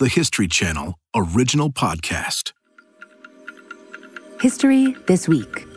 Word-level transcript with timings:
the 0.00 0.08
History 0.08 0.48
Channel 0.48 0.98
original 1.14 1.70
podcast. 1.70 2.52
History 4.40 4.96
This 5.06 5.28
Week, 5.28 5.68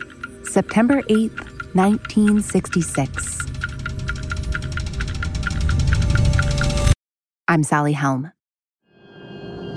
September 0.42 1.02
8th, 1.02 1.38
1966. 1.76 3.46
I'm 7.46 7.62
Sally 7.62 7.92
Helm. 7.92 8.32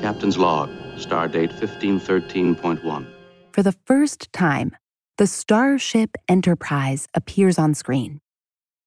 Captain's 0.01 0.39
log, 0.39 0.71
star 0.98 1.28
date 1.28 1.52
1513.1. 1.52 3.05
For 3.52 3.62
the 3.62 3.76
first 3.86 4.34
time, 4.34 4.76
the 5.20 5.28
Starship 5.28 6.18
Enterprise 6.28 7.08
appears 7.14 7.60
on 7.60 7.76
screen. 7.76 8.21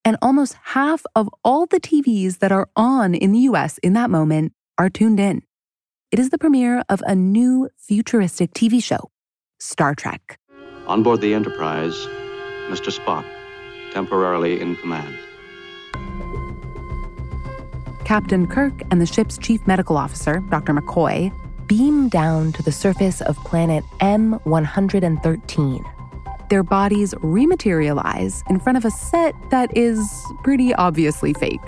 And 0.05 0.17
almost 0.21 0.57
half 0.65 1.05
of 1.15 1.29
all 1.45 1.67
the 1.67 1.79
TVs 1.79 2.41
that 2.41 2.51
are 2.51 2.69
on 2.75 3.15
in 3.15 3.31
the 3.31 3.39
US 3.51 3.79
in 3.79 3.93
that 3.93 4.11
moment 4.11 4.53
are 4.79 4.91
tuned 4.91 5.21
in. 5.21 5.43
It 6.11 6.19
is 6.19 6.31
the 6.31 6.39
premiere 6.39 6.83
of 6.89 7.03
a 7.07 7.15
new 7.15 7.69
futuristic 7.77 8.53
TV 8.55 8.83
show, 8.83 9.11
Star 9.59 9.95
Trek. 9.95 10.39
On 10.87 11.03
board 11.03 11.21
the 11.21 11.35
Enterprise, 11.35 11.95
Mr. 12.69 12.93
Spock, 12.93 13.25
temporarily 13.93 14.61
in 14.61 14.77
command. 14.77 15.19
Captain 18.05 18.47
Kirk 18.47 18.75
and 18.91 19.01
the 19.01 19.07
ship's 19.07 19.39
chief 19.39 19.67
medical 19.67 19.97
officer, 19.97 20.43
Dr. 20.51 20.75
McCoy, 20.75 21.33
beam 21.67 22.09
down 22.09 22.53
to 22.53 22.63
the 22.63 22.73
surface 22.73 23.23
of 23.23 23.37
planet 23.39 23.83
M113. 24.01 25.85
Their 26.51 26.63
bodies 26.63 27.15
rematerialize 27.15 28.49
in 28.51 28.61
front 28.61 28.77
of 28.77 28.85
a 28.85 28.91
set 28.91 29.35
that 29.51 29.75
is 29.77 30.23
pretty 30.43 30.75
obviously 30.75 31.33
fake. 31.33 31.61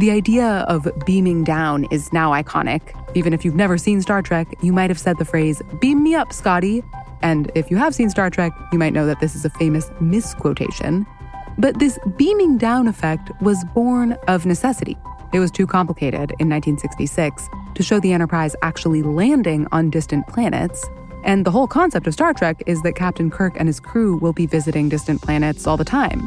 The 0.00 0.10
idea 0.10 0.64
of 0.66 0.88
beaming 1.04 1.44
down 1.44 1.84
is 1.90 2.10
now 2.10 2.30
iconic. 2.30 2.80
Even 3.14 3.34
if 3.34 3.44
you've 3.44 3.54
never 3.54 3.76
seen 3.76 4.00
Star 4.00 4.22
Trek, 4.22 4.48
you 4.62 4.72
might 4.72 4.88
have 4.88 4.98
said 4.98 5.18
the 5.18 5.26
phrase, 5.26 5.60
Beam 5.78 6.02
me 6.02 6.14
up, 6.14 6.32
Scotty. 6.32 6.82
And 7.20 7.52
if 7.54 7.70
you 7.70 7.76
have 7.76 7.94
seen 7.94 8.08
Star 8.08 8.30
Trek, 8.30 8.50
you 8.72 8.78
might 8.78 8.94
know 8.94 9.04
that 9.04 9.20
this 9.20 9.34
is 9.34 9.44
a 9.44 9.50
famous 9.50 9.90
misquotation. 10.00 11.06
But 11.58 11.80
this 11.80 11.98
beaming 12.16 12.56
down 12.56 12.88
effect 12.88 13.30
was 13.42 13.62
born 13.74 14.12
of 14.26 14.46
necessity. 14.46 14.96
It 15.34 15.38
was 15.38 15.50
too 15.50 15.66
complicated 15.66 16.32
in 16.38 16.48
1966 16.48 17.50
to 17.74 17.82
show 17.82 18.00
the 18.00 18.14
Enterprise 18.14 18.56
actually 18.62 19.02
landing 19.02 19.66
on 19.70 19.90
distant 19.90 20.26
planets. 20.28 20.82
And 21.24 21.44
the 21.44 21.50
whole 21.50 21.68
concept 21.68 22.06
of 22.06 22.14
Star 22.14 22.32
Trek 22.32 22.62
is 22.66 22.80
that 22.84 22.94
Captain 22.94 23.30
Kirk 23.30 23.52
and 23.58 23.68
his 23.68 23.80
crew 23.80 24.16
will 24.16 24.32
be 24.32 24.46
visiting 24.46 24.88
distant 24.88 25.20
planets 25.20 25.66
all 25.66 25.76
the 25.76 25.84
time. 25.84 26.26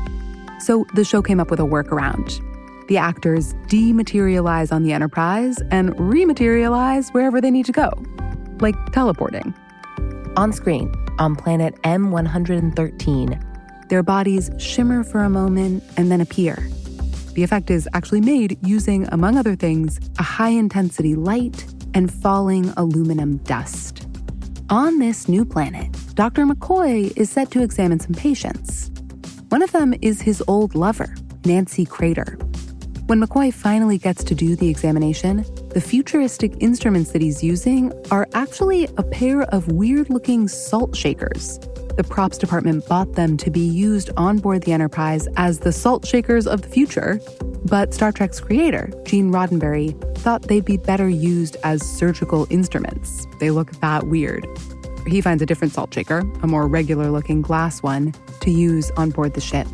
So 0.59 0.85
the 0.93 1.03
show 1.03 1.23
came 1.23 1.39
up 1.39 1.49
with 1.49 1.59
a 1.59 1.63
workaround. 1.63 2.52
The 2.87 2.97
actors 2.97 3.53
dematerialize 3.67 4.71
on 4.71 4.83
the 4.83 4.91
Enterprise 4.91 5.61
and 5.71 5.95
rematerialize 5.95 7.13
wherever 7.13 7.39
they 7.39 7.51
need 7.51 7.65
to 7.67 7.71
go, 7.71 7.91
like 8.59 8.75
teleporting. 8.91 9.53
On 10.35 10.51
screen, 10.51 10.93
on 11.17 11.35
planet 11.35 11.75
M113, 11.83 13.89
their 13.89 14.03
bodies 14.03 14.49
shimmer 14.57 15.03
for 15.03 15.23
a 15.23 15.29
moment 15.29 15.83
and 15.97 16.11
then 16.11 16.19
appear. 16.19 16.67
The 17.33 17.43
effect 17.43 17.71
is 17.71 17.87
actually 17.93 18.21
made 18.21 18.59
using, 18.65 19.07
among 19.11 19.37
other 19.37 19.55
things, 19.55 19.99
a 20.19 20.23
high 20.23 20.49
intensity 20.49 21.15
light 21.15 21.65
and 21.93 22.11
falling 22.11 22.73
aluminum 22.77 23.37
dust. 23.37 24.07
On 24.69 24.99
this 24.99 25.27
new 25.27 25.45
planet, 25.45 25.95
Dr. 26.15 26.45
McCoy 26.45 27.15
is 27.15 27.29
set 27.29 27.51
to 27.51 27.63
examine 27.63 27.99
some 27.99 28.13
patients. 28.13 28.91
One 29.49 29.61
of 29.61 29.71
them 29.71 29.93
is 30.01 30.21
his 30.21 30.43
old 30.47 30.75
lover, 30.75 31.15
Nancy 31.45 31.85
Crater. 31.85 32.37
When 33.13 33.21
McCoy 33.21 33.53
finally 33.53 33.99
gets 33.99 34.23
to 34.23 34.33
do 34.33 34.55
the 34.55 34.67
examination, 34.67 35.45
the 35.69 35.79
futuristic 35.79 36.51
instruments 36.59 37.11
that 37.11 37.21
he's 37.21 37.43
using 37.43 37.93
are 38.09 38.27
actually 38.33 38.85
a 38.97 39.03
pair 39.03 39.43
of 39.53 39.67
weird 39.67 40.09
looking 40.09 40.47
salt 40.47 40.95
shakers 40.95 41.59
the 41.95 42.03
props 42.03 42.39
department 42.39 42.87
bought 42.87 43.13
them 43.13 43.37
to 43.37 43.51
be 43.51 43.59
used 43.59 44.09
on 44.17 44.39
board 44.39 44.63
the 44.63 44.71
Enterprise 44.71 45.27
as 45.37 45.59
the 45.59 45.71
salt 45.71 46.07
shakers 46.07 46.47
of 46.47 46.63
the 46.63 46.67
future. 46.67 47.19
But 47.65 47.93
Star 47.93 48.11
Trek's 48.11 48.39
creator, 48.39 48.89
Gene 49.05 49.31
Roddenberry, 49.31 49.93
thought 50.17 50.41
they'd 50.41 50.65
be 50.65 50.77
better 50.77 51.07
used 51.07 51.55
as 51.63 51.83
surgical 51.83 52.47
instruments. 52.49 53.27
They 53.39 53.51
look 53.51 53.69
that 53.73 54.07
weird. 54.07 54.47
He 55.05 55.21
finds 55.21 55.43
a 55.43 55.45
different 55.45 55.73
salt 55.73 55.93
shaker, 55.93 56.23
a 56.41 56.47
more 56.47 56.67
regular 56.67 57.11
looking 57.11 57.43
glass 57.43 57.83
one, 57.83 58.15
to 58.39 58.49
use 58.49 58.89
on 58.97 59.11
board 59.11 59.35
the 59.35 59.41
ship. 59.41 59.67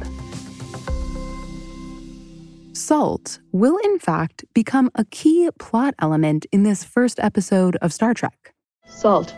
Salt 2.79 3.41
will, 3.51 3.78
in 3.84 4.00
fact, 4.00 4.45
become 4.53 4.90
a 4.95 5.03
key 5.03 5.50
plot 5.59 5.94
element 6.00 6.45
in 6.53 6.63
this 6.63 6.85
first 6.85 7.19
episode 7.19 7.75
of 7.81 7.91
Star 7.91 8.13
Trek. 8.13 8.53
Salt. 8.85 9.35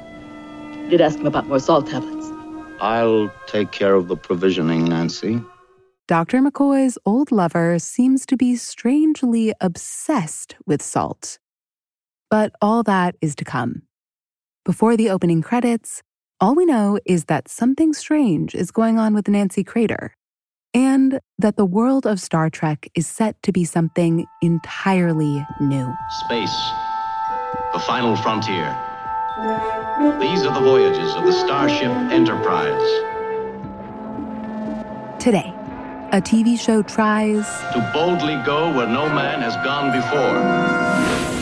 Did 0.92 1.02
ask 1.02 1.18
him 1.18 1.26
about 1.26 1.48
more 1.48 1.60
salt 1.60 1.88
tablets. 1.88 2.32
I'll 2.80 3.34
take 3.48 3.72
care 3.72 3.96
of 3.96 4.10
the 4.10 4.16
provisioning, 4.16 4.86
Nancy. 4.86 5.42
Dr. 6.08 6.40
McCoy's 6.40 7.00
old 7.04 7.32
lover 7.32 7.80
seems 7.80 8.28
to 8.28 8.38
be 8.38 8.56
strangely 8.56 9.54
obsessed 9.60 10.56
with 10.68 10.84
salt. 10.84 11.40
But 12.30 12.54
all 12.62 12.84
that 12.84 13.16
is 13.22 13.34
to 13.38 13.44
come. 13.44 13.82
Before 14.66 14.96
the 14.96 15.10
opening 15.10 15.42
credits, 15.42 16.04
all 16.40 16.54
we 16.54 16.66
know 16.66 17.00
is 17.08 17.26
that 17.26 17.48
something 17.48 17.94
strange 17.94 18.54
is 18.54 18.70
going 18.70 19.00
on 19.00 19.16
with 19.16 19.28
Nancy 19.28 19.64
Crater, 19.64 20.14
and 20.74 21.20
that 21.38 21.58
the 21.58 21.66
world 21.66 22.06
of 22.06 22.20
Star 22.20 22.50
Trek 22.50 22.90
is 22.96 23.08
set 23.08 23.42
to 23.44 23.52
be 23.52 23.64
something 23.64 24.26
entirely 24.42 25.46
new. 25.60 25.94
Space, 26.26 26.72
the 27.74 27.80
final 27.80 28.16
frontier. 28.16 28.76
These 30.20 30.46
are 30.46 30.54
the 30.54 30.62
voyages 30.62 31.14
of 31.16 31.26
the 31.26 31.34
Starship 31.34 31.92
Enterprise. 32.12 32.82
Today, 35.22 35.54
a 36.12 36.22
TV 36.22 36.60
show 36.60 36.82
tries 36.82 37.46
to 37.74 37.92
boldly 37.94 38.36
go 38.46 38.74
where 38.76 38.88
no 38.88 39.08
man 39.10 39.42
has 39.42 39.56
gone 39.58 39.92
before. 39.92 41.41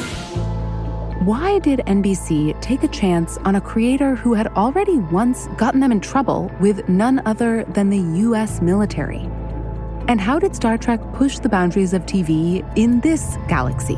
Why 1.26 1.60
did 1.60 1.80
NBC 1.80 2.62
take 2.62 2.84
a 2.84 2.88
chance 2.88 3.38
on 3.40 3.56
a 3.56 3.60
creator 3.62 4.16
who 4.16 4.34
had 4.34 4.48
already 4.56 5.00
once 5.00 5.48
gotten 5.58 5.82
them 5.82 5.92
in 5.92 6.00
trouble 6.00 6.50
with 6.62 6.88
none 6.88 7.22
other 7.26 7.66
than 7.66 7.90
the 7.90 8.00
US 8.24 8.62
military? 8.62 9.30
And 10.08 10.22
how 10.22 10.40
did 10.40 10.56
Star 10.56 10.78
Trek 10.78 11.02
push 11.12 11.40
the 11.40 11.50
boundaries 11.50 11.94
of 11.94 12.06
TV 12.06 12.64
in 12.78 13.02
this 13.02 13.38
galaxy? 13.50 13.98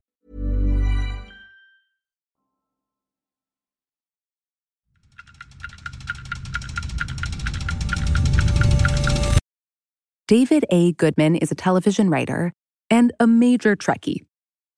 David 10.27 10.65
A. 10.69 10.93
Goodman 10.93 11.35
is 11.35 11.51
a 11.51 11.55
television 11.55 12.09
writer 12.09 12.53
and 12.89 13.11
a 13.19 13.27
major 13.27 13.75
Trekkie. 13.75 14.25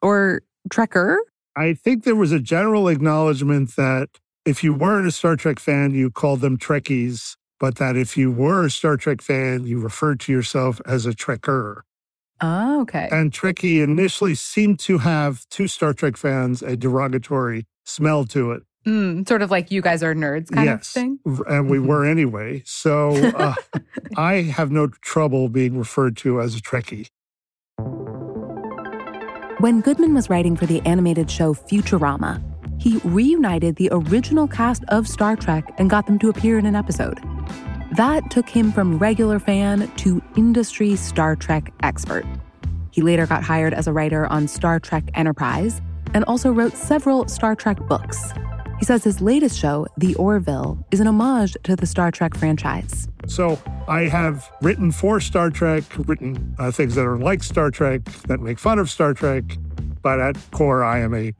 Or 0.01 0.41
Trekker? 0.69 1.17
I 1.55 1.73
think 1.73 2.03
there 2.03 2.15
was 2.15 2.31
a 2.31 2.39
general 2.39 2.87
acknowledgement 2.87 3.75
that 3.75 4.09
if 4.45 4.63
you 4.63 4.73
weren't 4.73 5.07
a 5.07 5.11
Star 5.11 5.35
Trek 5.35 5.59
fan, 5.59 5.91
you 5.91 6.09
called 6.09 6.41
them 6.41 6.57
Trekkies, 6.57 7.35
but 7.59 7.75
that 7.75 7.95
if 7.95 8.17
you 8.17 8.31
were 8.31 8.65
a 8.65 8.71
Star 8.71 8.97
Trek 8.97 9.21
fan, 9.21 9.65
you 9.65 9.79
referred 9.79 10.19
to 10.21 10.31
yourself 10.31 10.81
as 10.85 11.05
a 11.05 11.11
Trekker. 11.11 11.81
Oh, 12.41 12.81
okay. 12.81 13.07
And 13.11 13.31
Trekkie 13.31 13.81
initially 13.81 14.35
seemed 14.35 14.79
to 14.79 14.97
have 14.97 15.47
to 15.49 15.67
Star 15.67 15.93
Trek 15.93 16.17
fans 16.17 16.61
a 16.61 16.75
derogatory 16.75 17.65
smell 17.85 18.25
to 18.25 18.51
it. 18.51 18.63
Mm, 18.85 19.27
sort 19.27 19.41
of 19.41 19.50
like 19.50 19.71
you 19.71 19.81
guys 19.81 20.03
are 20.03 20.13
nerds 20.13 20.51
kind 20.51 20.65
yes, 20.65 20.80
of 20.80 20.88
thing. 20.88 21.19
And 21.47 21.69
we 21.69 21.80
were 21.80 22.06
anyway. 22.06 22.63
So 22.65 23.12
uh, 23.12 23.56
I 24.18 24.41
have 24.41 24.71
no 24.71 24.88
trouble 24.88 25.47
being 25.47 25.77
referred 25.77 26.18
to 26.18 26.41
as 26.41 26.56
a 26.56 26.62
Trekkie. 26.62 27.07
When 29.59 29.80
Goodman 29.80 30.13
was 30.13 30.30
writing 30.30 30.57
for 30.57 30.65
the 30.65 30.81
animated 30.81 31.31
show 31.31 31.53
Futurama, 31.53 32.44
he 32.81 32.97
reunited 33.06 33.77
the 33.77 33.88
original 33.94 34.47
cast 34.47 34.83
of 34.89 35.07
Star 35.07 35.38
Trek 35.38 35.74
and 35.77 35.89
got 35.89 36.06
them 36.06 36.19
to 36.19 36.27
appear 36.27 36.59
in 36.59 36.65
an 36.65 36.75
episode. 36.75 37.21
That 37.95 38.29
took 38.29 38.50
him 38.50 38.74
from 38.74 38.97
regular 38.97 39.39
fan 39.39 39.89
to 39.97 40.21
industry 40.36 40.97
Star 40.97 41.38
Trek 41.38 41.71
expert. 41.81 42.25
He 42.91 43.01
later 43.01 43.25
got 43.25 43.44
hired 43.44 43.74
as 43.74 43.88
a 43.88 43.94
writer 43.94 44.27
on 44.27 44.47
Star 44.50 44.79
Trek 44.81 45.03
Enterprise 45.13 45.81
and 46.13 46.25
also 46.25 46.51
wrote 46.51 46.75
several 46.75 47.27
Star 47.29 47.56
Trek 47.56 47.77
books. 47.88 48.33
He 48.83 48.85
says 48.85 49.01
his 49.01 49.21
latest 49.21 49.57
show, 49.57 49.88
The 49.95 50.13
Orville, 50.15 50.85
is 50.91 51.00
an 51.00 51.07
homage 51.07 51.56
to 51.63 51.77
the 51.77 51.85
Star 51.85 52.12
Trek 52.12 52.35
franchise. 52.35 53.07
So 53.27 53.57
I 53.88 54.09
have 54.09 54.51
written 54.62 54.91
for 54.91 55.21
Star 55.21 55.50
Trek, 55.50 55.85
written 56.00 56.53
uh, 56.59 56.69
things 56.69 56.95
that 56.95 57.06
are 57.06 57.18
like 57.18 57.44
Star 57.44 57.71
Trek, 57.71 58.03
that 58.27 58.41
make 58.41 58.59
fun 58.59 58.80
of 58.80 58.89
Star 58.89 59.13
Trek, 59.13 59.45
but 60.01 60.19
at 60.19 60.35
core, 60.51 60.83
I 60.83 61.00
am 61.00 61.13
a 61.13 61.31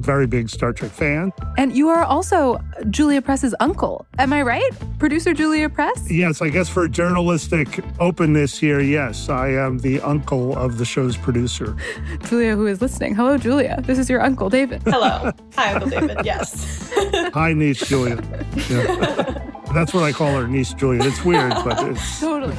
very 0.00 0.26
big 0.26 0.48
Star 0.48 0.72
Trek 0.72 0.90
fan. 0.90 1.32
And 1.58 1.76
you 1.76 1.88
are 1.88 2.04
also 2.04 2.58
Julia 2.90 3.22
Press's 3.22 3.54
uncle. 3.60 4.06
Am 4.18 4.32
I 4.32 4.42
right? 4.42 4.70
Producer 4.98 5.32
Julia 5.34 5.68
Press? 5.68 6.10
Yes, 6.10 6.42
I 6.42 6.48
guess 6.48 6.68
for 6.68 6.88
journalistic 6.88 7.80
openness 7.98 8.58
here, 8.58 8.80
yes, 8.80 9.28
I 9.28 9.48
am 9.48 9.78
the 9.78 10.00
uncle 10.00 10.56
of 10.56 10.78
the 10.78 10.84
show's 10.84 11.16
producer. 11.16 11.76
Julia, 12.24 12.56
who 12.56 12.66
is 12.66 12.80
listening. 12.80 13.14
Hello, 13.14 13.36
Julia. 13.38 13.80
This 13.82 13.98
is 13.98 14.08
your 14.08 14.22
uncle, 14.22 14.48
David. 14.48 14.82
Hello. 14.84 15.32
Hi, 15.56 15.74
Uncle 15.74 15.90
David. 15.90 16.18
Yes. 16.24 16.92
Hi, 17.34 17.52
niece 17.52 17.86
Julia. 17.86 18.22
Yeah. 18.68 19.50
That's 19.74 19.94
what 19.94 20.02
I 20.02 20.12
call 20.12 20.34
her, 20.36 20.48
niece 20.48 20.74
Julia. 20.74 21.02
It's 21.04 21.24
weird, 21.24 21.52
but 21.64 21.82
it's. 21.86 22.20
Totally. 22.20 22.56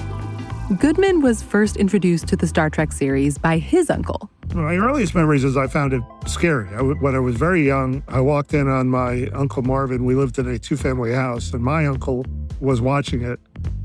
Goodman 0.80 1.22
was 1.22 1.44
first 1.44 1.76
introduced 1.76 2.28
to 2.28 2.38
the 2.38 2.48
Star 2.48 2.70
Trek 2.70 2.94
series 2.94 3.38
by 3.38 3.58
his 3.58 3.90
uncle. 3.90 4.30
My 4.54 4.78
earliest 4.78 5.14
memories 5.14 5.44
is 5.44 5.58
I 5.58 5.68
found 5.68 5.92
it 5.92 6.02
scary. 6.28 6.70
I, 6.74 6.82
when 6.82 7.14
I 7.14 7.20
was 7.20 7.36
very 7.36 7.66
young, 7.66 8.04
I 8.08 8.22
walked 8.22 8.54
in 8.54 8.70
on 8.70 8.88
my 8.88 9.28
Uncle 9.34 9.64
Marvin. 9.64 10.06
We 10.06 10.16
lived 10.16 10.40
in 10.40 10.48
a 10.48 10.58
two 10.58 10.78
family 10.78 11.12
house, 11.12 11.52
and 11.52 11.62
my 11.62 11.86
uncle 11.88 12.26
was 12.62 12.80
watching 12.80 13.22
it. 13.22 13.42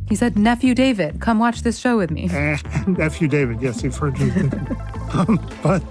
He 0.08 0.14
said, 0.14 0.38
Nephew 0.38 0.76
David, 0.76 1.20
come 1.20 1.40
watch 1.40 1.62
this 1.62 1.76
show 1.76 1.96
with 1.96 2.12
me. 2.12 2.26
Nephew 2.86 3.26
David, 3.26 3.60
yes, 3.60 3.82
you've 3.82 3.96
heard 3.96 4.16
me. 4.20 4.30
um, 5.12 5.44
but 5.64 5.82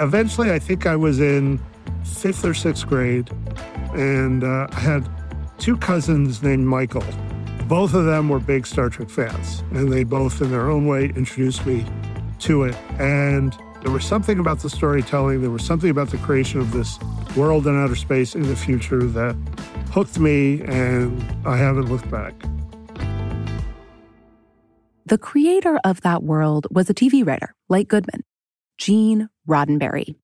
eventually, 0.00 0.52
I 0.52 0.58
think 0.58 0.84
I 0.84 0.96
was 0.96 1.18
in 1.18 1.58
fifth 2.04 2.44
or 2.44 2.52
sixth 2.52 2.86
grade, 2.86 3.30
and 3.94 4.44
uh, 4.44 4.66
I 4.70 4.80
had 4.80 5.08
two 5.56 5.78
cousins 5.78 6.42
named 6.42 6.66
Michael. 6.66 7.04
Both 7.68 7.94
of 7.94 8.04
them 8.04 8.28
were 8.28 8.38
big 8.38 8.64
Star 8.64 8.88
Trek 8.88 9.10
fans, 9.10 9.64
and 9.72 9.92
they 9.92 10.04
both, 10.04 10.40
in 10.40 10.52
their 10.52 10.70
own 10.70 10.86
way, 10.86 11.06
introduced 11.16 11.66
me 11.66 11.84
to 12.40 12.62
it. 12.62 12.76
And 13.00 13.58
there 13.82 13.90
was 13.90 14.04
something 14.04 14.38
about 14.38 14.60
the 14.60 14.70
storytelling, 14.70 15.40
there 15.40 15.50
was 15.50 15.64
something 15.64 15.90
about 15.90 16.10
the 16.10 16.18
creation 16.18 16.60
of 16.60 16.70
this 16.70 16.96
world 17.36 17.66
in 17.66 17.76
outer 17.76 17.96
space 17.96 18.36
in 18.36 18.42
the 18.42 18.54
future 18.54 19.02
that 19.02 19.34
hooked 19.90 20.20
me, 20.20 20.62
and 20.62 21.24
I 21.44 21.56
haven't 21.56 21.86
looked 21.86 22.08
back. 22.08 22.34
The 25.04 25.18
creator 25.18 25.80
of 25.82 26.02
that 26.02 26.22
world 26.22 26.68
was 26.70 26.88
a 26.88 26.94
TV 26.94 27.26
writer 27.26 27.52
like 27.68 27.88
Goodman, 27.88 28.22
Gene 28.78 29.28
Roddenberry. 29.48 30.14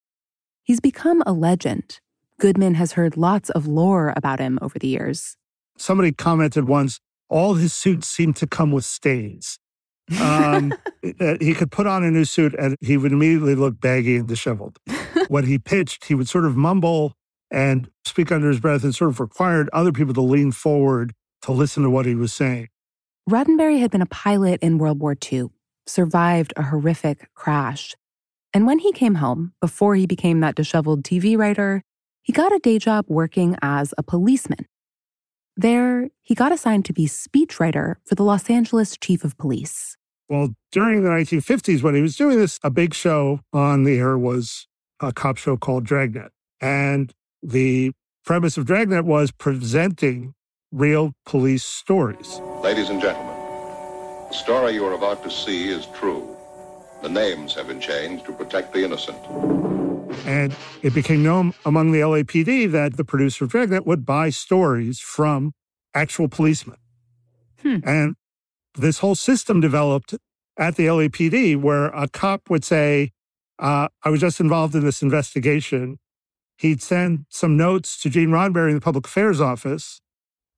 He's 0.63 0.79
become 0.79 1.25
a 1.27 1.33
legend. 1.33 1.99
Goodman 2.39 2.75
has 2.75 2.93
heard 2.93 3.17
lots 3.17 3.51
of 3.51 3.67
lore 3.67 4.13
about 4.17 4.39
him 4.39 4.61
over 4.63 4.79
the 4.79 4.87
years. 4.87 5.37
Somebody 5.77 6.13
commented 6.13 6.69
once, 6.69 7.01
all 7.33 7.55
his 7.55 7.73
suits 7.73 8.07
seemed 8.07 8.37
to 8.37 8.47
come 8.47 8.71
with 8.71 8.85
stains. 8.85 9.59
Um, 10.21 10.75
he 11.41 11.55
could 11.55 11.71
put 11.71 11.87
on 11.87 12.05
a 12.05 12.11
new 12.11 12.27
suit 12.27 12.55
and 12.59 12.77
he 12.81 12.97
would 12.97 13.13
immediately 13.13 13.55
look 13.55 13.81
baggy 13.81 14.17
and 14.17 14.29
disheveled. 14.29 14.79
when 15.29 15.47
he 15.47 15.59
pitched, 15.59 16.05
he 16.05 16.15
would 16.15 16.29
sort 16.29 16.45
of 16.45 16.57
mumble 16.57 17.15
and 17.51 17.89
speak 18.05 18.31
under 18.31 18.49
his 18.49 18.61
breath 18.61 18.85
and 18.85 18.95
sort 18.95 19.11
of 19.11 19.19
required 19.19 19.71
other 19.73 19.93
people 19.93 20.15
to 20.15 20.21
lean 20.21 20.53
forward 20.53 21.13
to 21.43 21.53
listen 21.53 21.83
to 21.83 21.91
what 21.91 22.07
he 22.07 22.15
was 22.15 22.33
saying. 22.33 22.69
Roddenberry 23.29 23.81
had 23.81 23.91
been 23.91 24.03
a 24.03 24.07
pilot 24.07 24.61
in 24.63 24.79
World 24.79 25.01
War 25.01 25.17
II, 25.33 25.47
survived 25.87 26.53
a 26.57 26.63
horrific 26.65 27.29
crash. 27.35 27.95
And 28.53 28.67
when 28.67 28.81
he 28.81 28.93
came 28.93 29.17
home, 29.17 29.53
before 29.61 29.95
he 29.95 30.07
became 30.07 30.41
that 30.41 30.55
disheveled 30.55 31.03
TV 31.03 31.39
writer, 31.39 31.83
he 32.23 32.33
got 32.33 32.53
a 32.53 32.59
day 32.59 32.79
job 32.79 33.07
working 33.09 33.57
as 33.63 33.95
a 33.97 34.03
policeman. 34.03 34.67
There, 35.57 36.09
he 36.23 36.35
got 36.35 36.53
assigned 36.53 36.85
to 36.87 36.93
be 36.93 37.07
speechwriter 37.07 37.97
for 38.05 38.15
the 38.15 38.23
Los 38.23 38.49
Angeles 38.49 38.97
chief 38.97 39.25
of 39.25 39.37
police. 39.37 39.97
Well, 40.29 40.55
during 40.71 41.03
the 41.03 41.11
1950s, 41.11 41.83
when 41.83 41.95
he 41.95 42.01
was 42.01 42.17
doing 42.17 42.39
this, 42.39 42.59
a 42.63 42.71
big 42.71 42.95
show 42.95 43.41
on 43.53 43.85
the 43.85 43.99
air 43.99 44.17
was 44.17 44.67
a 45.01 45.13
cop 45.13 45.37
show 45.37 45.57
called 45.57 45.85
Dragnet. 45.85 46.33
And 46.61 47.13
the 47.43 47.93
premise 48.25 48.57
of 48.57 48.65
Dragnet 48.65 49.05
was 49.05 49.31
presenting 49.31 50.35
real 50.71 51.13
police 51.27 51.65
stories. 51.65 52.41
Ladies 52.63 52.89
and 52.89 53.01
gentlemen, 53.01 53.37
the 54.29 54.35
story 54.35 54.73
you 54.73 54.87
are 54.87 54.95
about 54.95 55.23
to 55.25 55.31
see 55.31 55.69
is 55.69 55.87
true. 55.95 56.35
The 57.03 57.11
names 57.11 57.55
have 57.55 57.69
been 57.69 57.81
changed 57.81 58.25
to 58.27 58.33
protect 58.33 58.73
the 58.73 58.85
innocent. 58.85 59.82
And 60.27 60.55
it 60.83 60.95
became 60.95 61.23
known 61.23 61.55
among 61.65 61.93
the 61.93 62.01
LAPD 62.01 62.71
that 62.73 62.97
the 62.97 63.05
producer 63.05 63.45
of 63.45 63.51
Dragnet 63.51 63.87
would 63.87 64.07
buy 64.07 64.31
stories 64.31 65.01
from 65.01 65.53
actual 65.95 66.29
policemen. 66.29 66.77
Hmm. 67.63 67.79
And 67.85 68.17
this 68.75 68.99
whole 68.99 69.15
system 69.15 69.61
developed 69.61 70.15
at 70.59 70.77
the 70.77 70.87
LAPD 70.87 71.61
where 71.61 71.87
a 71.87 72.09
cop 72.09 72.51
would 72.51 72.65
say, 72.65 73.13
uh, 73.59 73.89
I 74.03 74.11
was 74.11 74.21
just 74.21 74.41
involved 74.41 74.75
in 74.75 74.85
this 74.85 75.03
investigation. 75.03 75.99
He'd 76.57 76.83
send 76.83 77.27
some 77.29 77.57
notes 77.57 78.01
to 78.03 78.11
Gene 78.11 78.29
Roddenberry 78.29 78.69
in 78.69 78.77
the 78.77 78.81
public 78.81 79.07
affairs 79.07 79.41
office. 79.41 80.01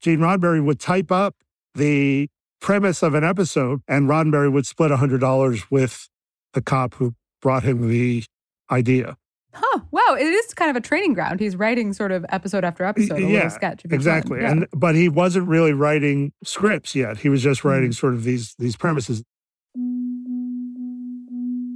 Gene 0.00 0.18
Roddenberry 0.18 0.64
would 0.64 0.80
type 0.80 1.10
up 1.10 1.36
the 1.74 2.28
premise 2.60 3.02
of 3.02 3.14
an 3.14 3.24
episode, 3.24 3.80
and 3.86 4.08
Roddenberry 4.08 4.50
would 4.50 4.66
split 4.66 4.90
$100 4.90 5.64
with 5.70 6.08
the 6.52 6.62
cop 6.62 6.94
who 6.94 7.14
brought 7.42 7.62
him 7.62 7.88
the 7.88 8.24
idea. 8.70 9.16
Huh. 9.54 9.80
Wow. 9.90 10.16
It 10.18 10.26
is 10.26 10.52
kind 10.54 10.70
of 10.70 10.76
a 10.76 10.80
training 10.80 11.14
ground. 11.14 11.40
He's 11.40 11.56
writing 11.56 11.92
sort 11.92 12.12
of 12.12 12.24
episode 12.28 12.64
after 12.64 12.84
episode, 12.84 13.18
a 13.18 13.22
yeah, 13.22 13.48
sketch. 13.48 13.82
Exactly. 13.90 14.40
Yeah. 14.40 14.50
And 14.50 14.66
but 14.72 14.94
he 14.94 15.08
wasn't 15.08 15.48
really 15.48 15.72
writing 15.72 16.32
scripts 16.42 16.94
yet. 16.94 17.18
He 17.18 17.28
was 17.28 17.42
just 17.42 17.64
writing 17.64 17.90
Mm-hmm. 17.90 17.92
sort 17.92 18.14
of 18.14 18.24
these 18.24 18.54
these 18.58 18.76
premises. 18.76 19.22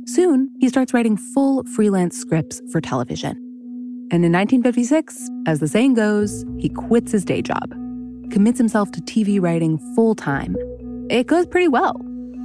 Soon, 0.07 0.51
he 0.59 0.69
starts 0.69 0.95
writing 0.95 1.17
full 1.17 1.65
freelance 1.65 2.17
scripts 2.19 2.63
for 2.73 2.81
television. 2.81 3.33
And 4.11 4.25
in 4.25 4.33
1956, 4.33 5.29
as 5.47 5.61
the 5.61 5.69
saying 5.69 5.95
goes, 5.95 6.45
he 6.59 6.71
quits 6.71 7.13
his 7.13 7.27
day 7.27 7.43
job, 7.43 7.71
commits 8.31 8.57
himself 8.59 8.91
to 8.93 9.01
TV 9.03 9.41
writing 9.41 9.77
full 9.95 10.15
time. 10.15 10.57
It 11.11 11.27
goes 11.27 11.47
pretty 11.47 11.69
well. 11.69 11.95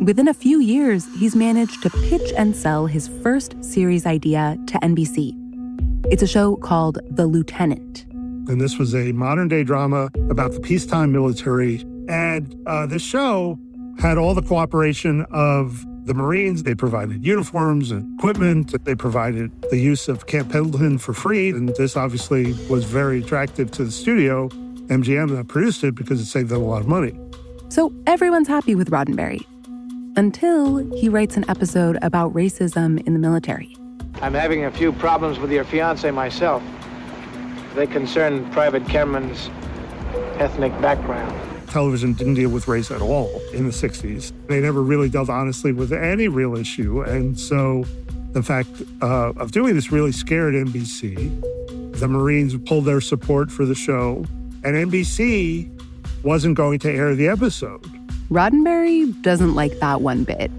Within 0.03 0.27
a 0.27 0.33
few 0.33 0.59
years, 0.59 1.07
he's 1.17 1.33
managed 1.33 1.81
to 1.81 1.89
pitch 1.89 2.33
and 2.35 2.53
sell 2.53 2.87
his 2.87 3.07
first 3.07 3.55
series 3.63 4.05
idea 4.05 4.57
to 4.67 4.77
NBC. 4.79 5.31
It's 6.11 6.21
a 6.21 6.27
show 6.27 6.57
called 6.57 6.99
The 7.09 7.25
Lieutenant. 7.25 8.05
And 8.49 8.59
this 8.59 8.77
was 8.77 8.93
a 8.93 9.13
modern 9.13 9.47
day 9.47 9.63
drama 9.63 10.09
about 10.29 10.51
the 10.51 10.59
peacetime 10.59 11.13
military. 11.13 11.85
And 12.09 12.53
uh, 12.67 12.85
the 12.85 12.99
show 12.99 13.57
had 13.97 14.17
all 14.17 14.33
the 14.33 14.41
cooperation 14.41 15.25
of 15.31 15.85
the 16.05 16.13
Marines. 16.13 16.63
They 16.63 16.75
provided 16.75 17.25
uniforms 17.25 17.89
and 17.89 18.19
equipment. 18.19 18.83
They 18.83 18.95
provided 18.95 19.53
the 19.69 19.79
use 19.79 20.09
of 20.09 20.27
Camp 20.27 20.51
Pendleton 20.51 20.97
for 20.97 21.13
free. 21.13 21.51
And 21.51 21.69
this 21.77 21.95
obviously 21.95 22.51
was 22.69 22.83
very 22.83 23.21
attractive 23.21 23.71
to 23.71 23.85
the 23.85 23.91
studio, 23.91 24.49
MGM, 24.49 25.33
that 25.37 25.47
produced 25.47 25.81
it 25.85 25.95
because 25.95 26.19
it 26.19 26.25
saved 26.25 26.49
them 26.49 26.61
a 26.61 26.65
lot 26.65 26.81
of 26.81 26.89
money. 26.89 27.17
So 27.69 27.93
everyone's 28.05 28.49
happy 28.49 28.75
with 28.75 28.91
Roddenberry. 28.91 29.45
Until 30.15 30.77
he 30.93 31.09
writes 31.09 31.37
an 31.37 31.45
episode 31.49 31.97
about 32.03 32.33
racism 32.33 33.05
in 33.07 33.13
the 33.13 33.19
military. 33.19 33.75
I'm 34.21 34.35
having 34.35 34.65
a 34.65 34.71
few 34.71 34.93
problems 34.93 35.39
with 35.39 35.51
your 35.51 35.63
fiance 35.63 36.09
myself. 36.11 36.61
They 37.73 37.87
concern 37.87 38.49
Private 38.51 38.85
Cameron's 38.87 39.49
ethnic 40.39 40.71
background. 40.81 41.35
Television 41.67 42.13
didn't 42.13 42.35
deal 42.35 42.51
with 42.51 42.67
race 42.67 42.91
at 42.91 43.01
all 43.01 43.41
in 43.53 43.65
the 43.65 43.71
60s. 43.71 44.31
They 44.47 44.61
never 44.61 44.83
really 44.83 45.09
dealt 45.09 45.29
honestly 45.29 45.71
with 45.71 45.91
any 45.91 46.27
real 46.27 46.55
issue. 46.55 47.01
And 47.01 47.39
so 47.39 47.83
the 48.33 48.43
fact 48.43 48.69
uh, 49.01 49.31
of 49.37 49.51
doing 49.51 49.73
this 49.73 49.91
really 49.91 50.11
scared 50.11 50.53
NBC. 50.53 51.97
The 51.99 52.07
Marines 52.07 52.55
pulled 52.57 52.85
their 52.85 53.01
support 53.01 53.51
for 53.51 53.65
the 53.65 53.75
show, 53.75 54.25
and 54.63 54.91
NBC 54.91 55.69
wasn't 56.23 56.55
going 56.55 56.79
to 56.79 56.91
air 56.91 57.15
the 57.15 57.27
episode. 57.27 57.83
Roddenberry 58.33 59.21
doesn't 59.21 59.53
like 59.53 59.77
that 59.77 60.01
one 60.01 60.23
bit, 60.23 60.49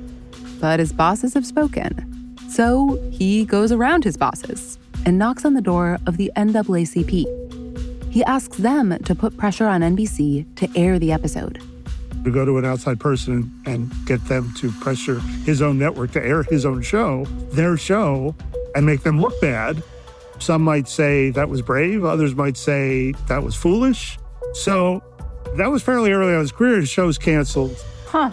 but 0.61 0.79
his 0.79 0.93
bosses 0.93 1.35
have 1.35 1.45
spoken. 1.45 2.39
So 2.49 3.01
he 3.11 3.45
goes 3.45 3.73
around 3.73 4.05
his 4.05 4.17
bosses 4.17 4.79
and 5.05 5.19
knocks 5.19 5.45
on 5.45 5.55
the 5.55 5.61
door 5.61 5.99
of 6.07 6.17
the 6.17 6.31
NAACP. 6.37 8.13
He 8.13 8.23
asks 8.27 8.59
them 8.59 8.97
to 9.03 9.15
put 9.17 9.37
pressure 9.37 9.67
on 9.67 9.81
NBC 9.81 10.47
to 10.55 10.69
air 10.77 11.01
the 11.01 11.11
episode. 11.11 11.61
To 12.23 12.31
go 12.31 12.45
to 12.45 12.59
an 12.59 12.65
outside 12.65 13.01
person 13.01 13.51
and 13.67 13.93
get 14.07 14.25
them 14.27 14.55
to 14.59 14.71
pressure 14.71 15.19
his 15.45 15.61
own 15.61 15.77
network 15.77 16.13
to 16.13 16.25
air 16.25 16.45
his 16.45 16.65
own 16.65 16.81
show, 16.81 17.25
their 17.51 17.77
show, 17.77 18.37
and 18.77 18.87
make 18.87 19.03
them 19.03 19.21
look 19.21 19.41
bad. 19.41 19.83
Some 20.39 20.63
might 20.63 20.87
say 20.87 21.31
that 21.31 21.49
was 21.49 21.61
brave, 21.61 22.05
others 22.05 22.37
might 22.37 22.57
say 22.57 23.15
that 23.27 23.43
was 23.43 23.57
foolish. 23.57 24.17
So 24.53 25.03
that 25.57 25.71
was 25.71 25.83
fairly 25.83 26.13
early 26.13 26.35
on 26.35 26.41
his 26.41 26.53
career. 26.53 26.81
His 26.81 26.89
show's 26.89 27.19
canceled. 27.19 27.77
Huh. 28.07 28.31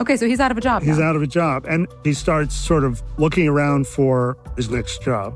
Okay, 0.00 0.16
so 0.16 0.26
he's 0.26 0.40
out 0.40 0.50
of 0.50 0.58
a 0.58 0.60
job. 0.60 0.82
He's 0.82 0.98
now. 0.98 1.06
out 1.06 1.16
of 1.16 1.22
a 1.22 1.26
job. 1.26 1.64
And 1.66 1.86
he 2.04 2.12
starts 2.12 2.54
sort 2.54 2.84
of 2.84 3.02
looking 3.18 3.48
around 3.48 3.86
for 3.86 4.36
his 4.56 4.68
next 4.70 5.02
job. 5.02 5.34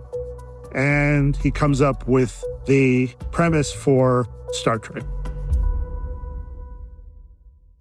And 0.75 1.37
he 1.37 1.51
comes 1.51 1.81
up 1.81 2.07
with 2.07 2.45
the 2.67 3.09
premise 3.33 3.73
for 3.73 4.27
Star 4.53 4.79
Trek. 4.79 5.05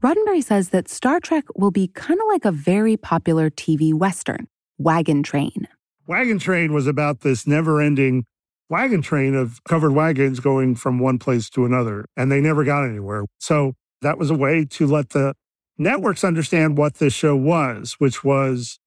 Roddenberry 0.01 0.43
says 0.43 0.69
that 0.69 0.87
Star 0.87 1.19
Trek 1.19 1.43
will 1.55 1.71
be 1.71 1.89
kind 1.89 2.19
of 2.19 2.25
like 2.29 2.45
a 2.45 2.51
very 2.51 2.95
popular 2.95 3.49
TV 3.49 3.93
Western, 3.93 4.47
Wagon 4.77 5.23
Train. 5.23 5.67
Wagon 6.07 6.39
Train 6.39 6.71
was 6.71 6.87
about 6.87 7.19
this 7.19 7.45
never 7.45 7.81
ending 7.81 8.25
wagon 8.69 9.01
train 9.01 9.35
of 9.35 9.63
covered 9.63 9.91
wagons 9.91 10.39
going 10.39 10.75
from 10.75 10.99
one 10.99 11.17
place 11.19 11.49
to 11.51 11.65
another, 11.65 12.05
and 12.15 12.31
they 12.31 12.39
never 12.41 12.63
got 12.63 12.85
anywhere. 12.85 13.25
So 13.39 13.73
that 14.01 14.17
was 14.17 14.29
a 14.29 14.35
way 14.35 14.65
to 14.65 14.87
let 14.87 15.09
the 15.09 15.33
networks 15.77 16.23
understand 16.23 16.77
what 16.77 16.95
this 16.95 17.13
show 17.13 17.35
was, 17.35 17.95
which 17.99 18.23
was 18.23 18.79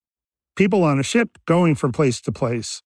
people 0.57 0.85
on 0.85 0.99
a 0.99 1.03
ship 1.03 1.39
going 1.47 1.75
from 1.75 1.93
place 1.93 2.21
to 2.23 2.33
place. 2.33 2.83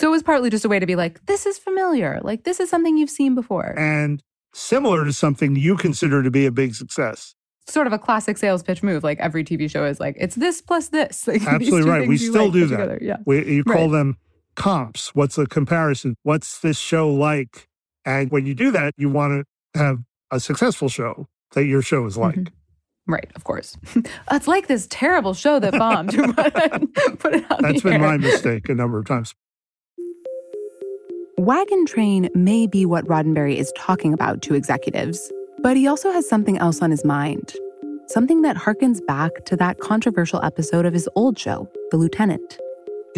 So 0.00 0.06
it 0.06 0.10
was 0.10 0.22
partly 0.22 0.48
just 0.48 0.64
a 0.64 0.68
way 0.68 0.78
to 0.78 0.86
be 0.86 0.94
like, 0.96 1.26
this 1.26 1.44
is 1.44 1.58
familiar. 1.58 2.20
Like, 2.22 2.44
this 2.44 2.60
is 2.60 2.70
something 2.70 2.96
you've 2.96 3.10
seen 3.10 3.34
before. 3.34 3.76
And 3.76 4.22
similar 4.54 5.04
to 5.04 5.12
something 5.12 5.56
you 5.56 5.76
consider 5.76 6.22
to 6.22 6.30
be 6.30 6.46
a 6.46 6.52
big 6.52 6.74
success. 6.76 7.34
Sort 7.66 7.86
of 7.88 7.92
a 7.92 7.98
classic 7.98 8.38
sales 8.38 8.62
pitch 8.62 8.82
move. 8.82 9.02
Like 9.04 9.18
every 9.18 9.42
TV 9.44 9.68
show 9.68 9.84
is 9.84 9.98
like, 10.00 10.16
it's 10.18 10.36
this 10.36 10.62
plus 10.62 10.88
this. 10.88 11.26
Like, 11.28 11.42
Absolutely 11.42 11.90
right. 11.90 12.08
We 12.08 12.16
still 12.16 12.44
like 12.44 12.52
do 12.52 12.66
that. 12.66 12.76
Together. 12.76 12.98
Yeah. 13.02 13.16
We, 13.26 13.44
you 13.56 13.64
call 13.64 13.86
Right. 13.90 13.98
them 13.98 14.16
comps. 14.58 15.14
What's 15.14 15.36
the 15.36 15.46
comparison? 15.46 16.16
What's 16.24 16.58
this 16.58 16.78
show 16.78 17.08
like? 17.08 17.68
And 18.04 18.30
when 18.30 18.44
you 18.44 18.54
do 18.54 18.70
that, 18.72 18.92
you 18.98 19.08
want 19.08 19.46
to 19.74 19.80
have 19.80 20.00
a 20.30 20.40
successful 20.40 20.88
show 20.88 21.28
that 21.52 21.64
your 21.64 21.80
show 21.80 22.04
is 22.04 22.18
like. 22.18 22.34
Mm-hmm. 22.34 23.12
Right, 23.12 23.30
of 23.34 23.44
course. 23.44 23.78
it's 24.30 24.48
like 24.48 24.66
this 24.66 24.86
terrible 24.90 25.32
show 25.32 25.58
that 25.60 25.72
bombed. 25.72 26.10
Put 27.18 27.34
it 27.34 27.50
on 27.50 27.62
That's 27.62 27.82
the 27.82 27.90
been 27.90 27.92
air. 27.94 27.98
my 28.00 28.16
mistake 28.18 28.68
a 28.68 28.74
number 28.74 28.98
of 28.98 29.06
times. 29.06 29.34
Wagon 31.38 31.86
Train 31.86 32.28
may 32.34 32.66
be 32.66 32.84
what 32.84 33.06
Roddenberry 33.06 33.56
is 33.56 33.72
talking 33.78 34.12
about 34.12 34.42
to 34.42 34.54
executives, 34.54 35.32
but 35.62 35.76
he 35.76 35.86
also 35.86 36.10
has 36.10 36.28
something 36.28 36.58
else 36.58 36.82
on 36.82 36.90
his 36.90 37.04
mind. 37.04 37.54
Something 38.08 38.42
that 38.42 38.56
harkens 38.56 39.04
back 39.06 39.44
to 39.44 39.56
that 39.56 39.78
controversial 39.78 40.42
episode 40.42 40.84
of 40.84 40.92
his 40.92 41.08
old 41.14 41.38
show, 41.38 41.70
The 41.90 41.96
Lieutenant. 41.96 42.58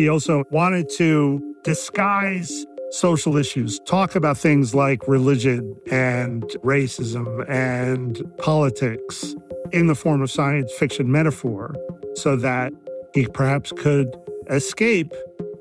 He 0.00 0.08
also 0.08 0.44
wanted 0.50 0.88
to 0.96 1.56
disguise 1.62 2.64
social 2.90 3.36
issues, 3.36 3.78
talk 3.80 4.14
about 4.14 4.38
things 4.38 4.74
like 4.74 5.06
religion 5.06 5.76
and 5.90 6.42
racism 6.64 7.44
and 7.50 8.18
politics 8.38 9.34
in 9.72 9.88
the 9.88 9.94
form 9.94 10.22
of 10.22 10.30
science 10.30 10.72
fiction 10.72 11.12
metaphor 11.12 11.74
so 12.14 12.34
that 12.36 12.72
he 13.12 13.26
perhaps 13.26 13.72
could 13.72 14.16
escape 14.48 15.12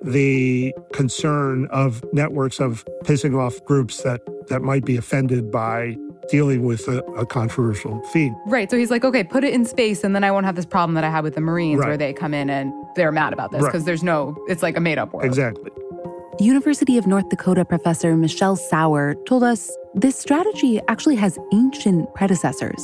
the 0.04 0.74
concern 0.94 1.68
of 1.70 2.02
networks 2.14 2.62
of 2.62 2.86
pissing 3.04 3.38
off 3.38 3.62
groups 3.66 4.04
that, 4.04 4.22
that 4.48 4.62
might 4.62 4.86
be 4.86 4.96
offended 4.96 5.52
by 5.52 5.98
dealing 6.30 6.64
with 6.64 6.88
a, 6.88 7.00
a 7.14 7.26
controversial 7.26 8.00
theme. 8.14 8.36
Right, 8.46 8.70
so 8.70 8.78
he's 8.78 8.92
like, 8.92 9.04
okay, 9.04 9.24
put 9.24 9.44
it 9.44 9.54
in 9.54 9.66
space, 9.66 10.04
and 10.04 10.16
then 10.16 10.24
I 10.24 10.32
won't 10.32 10.46
have 10.46 10.56
this 10.56 10.66
problem 10.66 10.94
that 10.96 11.04
I 11.04 11.10
had 11.10 11.24
with 11.24 11.36
the 11.36 11.42
Marines 11.42 11.80
Right. 11.80 11.88
where 11.90 11.98
they 11.98 12.14
come 12.14 12.34
in 12.34 12.50
and 12.50 12.74
they're 12.96 13.12
mad 13.12 13.34
about 13.34 13.52
this 13.52 13.62
Right. 13.62 13.72
because 13.72 13.86
there's 13.86 14.04
no, 14.04 14.36
it's 14.48 14.64
like 14.64 14.78
a 14.78 14.80
made 14.80 14.98
up 14.98 15.14
world. 15.14 15.26
Exactly. 15.26 15.72
University 16.40 16.98
of 16.98 17.06
North 17.06 17.28
Dakota 17.30 17.66
professor 17.66 18.16
Michelle 18.16 18.56
Sauer 18.56 19.16
told 19.28 19.44
us 19.44 19.76
this 19.94 20.18
strategy 20.18 20.80
actually 20.88 21.16
has 21.18 21.38
ancient 21.54 22.14
predecessors. 22.16 22.82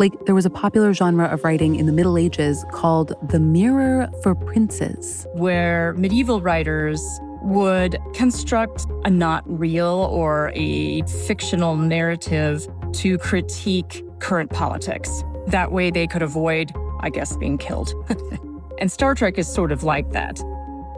Like, 0.00 0.12
there 0.26 0.34
was 0.34 0.46
a 0.46 0.50
popular 0.50 0.92
genre 0.94 1.26
of 1.26 1.42
writing 1.44 1.74
in 1.76 1.86
the 1.86 1.92
Middle 1.92 2.16
Ages 2.18 2.64
called 2.72 3.12
the 3.30 3.38
mirror 3.40 4.08
for 4.22 4.34
princes. 4.34 5.26
where 5.34 5.92
medieval 5.94 6.40
writers 6.40 7.00
would 7.42 7.96
construct 8.14 8.84
a 9.04 9.10
not 9.10 9.42
real 9.46 10.08
or 10.10 10.50
a 10.54 11.02
fictional 11.26 11.76
narrative 11.76 12.66
to 12.98 13.16
critique 13.18 14.04
current 14.18 14.50
politics. 14.50 15.22
That 15.46 15.72
way 15.72 15.90
they 15.90 16.06
could 16.06 16.22
avoid, 16.22 16.72
I 17.00 17.10
guess, 17.10 17.36
being 17.36 17.58
killed. 17.58 17.92
and 18.80 18.90
Star 18.90 19.14
Trek 19.14 19.38
is 19.38 19.46
sort 19.46 19.72
of 19.72 19.82
like 19.84 20.10
that. 20.12 20.40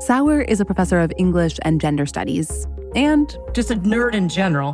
Sauer 0.00 0.40
is 0.40 0.60
a 0.60 0.64
professor 0.64 0.98
of 0.98 1.12
English 1.18 1.58
and 1.62 1.78
gender 1.80 2.06
studies, 2.06 2.66
and 2.94 3.36
Just 3.52 3.70
a 3.70 3.76
nerd 3.76 4.14
in 4.14 4.28
general, 4.30 4.72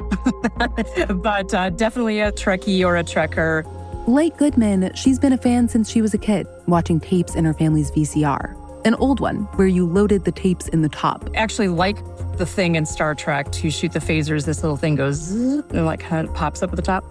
but 1.23 1.52
uh, 1.52 1.71
definitely 1.71 2.21
a 2.21 2.30
Trekkie 2.30 2.87
or 2.87 2.97
a 2.97 3.02
Trekker. 3.02 3.64
like 4.06 4.37
Goodman, 4.38 4.92
she's 4.95 5.18
been 5.18 5.33
a 5.33 5.38
fan 5.38 5.68
since 5.68 5.90
she 5.90 6.00
was 6.00 6.14
a 6.14 6.18
kid, 6.18 6.47
watching 6.66 7.00
tapes 7.00 7.35
in 7.35 7.45
her 7.45 7.52
family's 7.52 7.90
VCR. 7.90 8.54
An 8.87 8.95
old 8.95 9.19
one 9.19 9.38
where 9.57 9.66
you 9.66 9.85
loaded 9.85 10.25
the 10.25 10.31
tapes 10.31 10.69
in 10.69 10.83
the 10.83 10.88
top. 10.88 11.28
Actually, 11.35 11.66
like 11.66 11.97
the 12.38 12.47
thing 12.47 12.76
in 12.76 12.87
Star 12.87 13.16
Trek 13.16 13.50
to 13.50 13.69
shoot 13.69 13.90
the 13.90 13.99
phasers, 13.99 14.47
this 14.47 14.62
little 14.62 14.76
thing 14.76 14.95
goes 14.95 15.33
and 15.33 15.85
like 15.85 15.99
kind 15.99 16.25
of 16.25 16.33
pops 16.37 16.62
up 16.62 16.71
at 16.71 16.76
the 16.76 16.83
top. 16.83 17.05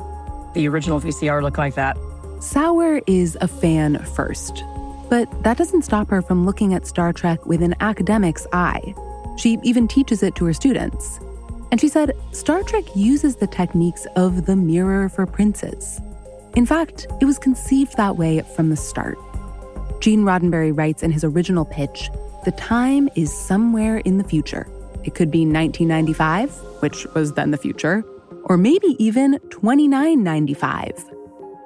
The 0.54 0.70
original 0.70 1.02
VCR 1.02 1.44
looked 1.44 1.58
like 1.58 1.76
that. 1.76 1.98
Sauer 2.40 3.02
is 3.08 3.38
a 3.42 3.48
fan 3.50 4.00
first, 4.16 4.64
but 5.10 5.30
that 5.44 5.58
doesn't 5.58 5.82
stop 5.82 6.08
her 6.12 6.22
from 6.22 6.46
looking 6.46 6.74
at 6.74 6.88
Star 6.88 7.12
Trek 7.12 7.46
with 7.46 7.62
an 7.62 7.76
academic's 7.82 8.48
eye. 8.54 8.96
She 9.38 9.60
even 9.64 9.86
teaches 9.86 10.24
it 10.24 10.34
to 10.36 10.46
her 10.46 10.54
students. 10.54 11.20
And 11.72 11.82
she 11.82 11.90
said 11.90 12.14
Star 12.32 12.64
Trek 12.64 12.86
uses 12.96 13.36
the 13.36 13.48
techniques 13.48 14.08
of 14.16 14.46
the 14.46 14.56
mirror 14.56 15.10
for 15.10 15.26
princes. 15.26 16.00
In 16.56 16.66
fact, 16.66 17.08
it 17.20 17.26
was 17.26 17.38
conceived 17.38 17.98
that 17.98 18.16
way 18.16 18.44
from 18.56 18.70
the 18.70 18.78
start. 18.78 19.18
Gene 20.00 20.24
Roddenberry 20.24 20.76
writes 20.76 21.04
in 21.04 21.12
his 21.12 21.24
original 21.24 21.66
pitch 21.66 22.10
the 22.46 22.52
time 22.52 23.10
is 23.16 23.34
somewhere 23.34 23.98
in 23.98 24.20
the 24.20 24.24
future. 24.24 24.68
It 25.04 25.16
could 25.16 25.32
be 25.32 25.40
1995, 25.46 26.52
which 26.82 27.06
was 27.16 27.34
then 27.34 27.50
the 27.50 27.58
future, 27.58 28.04
or 28.44 28.56
maybe 28.56 28.96
even 29.00 29.40
2995. 29.50 30.92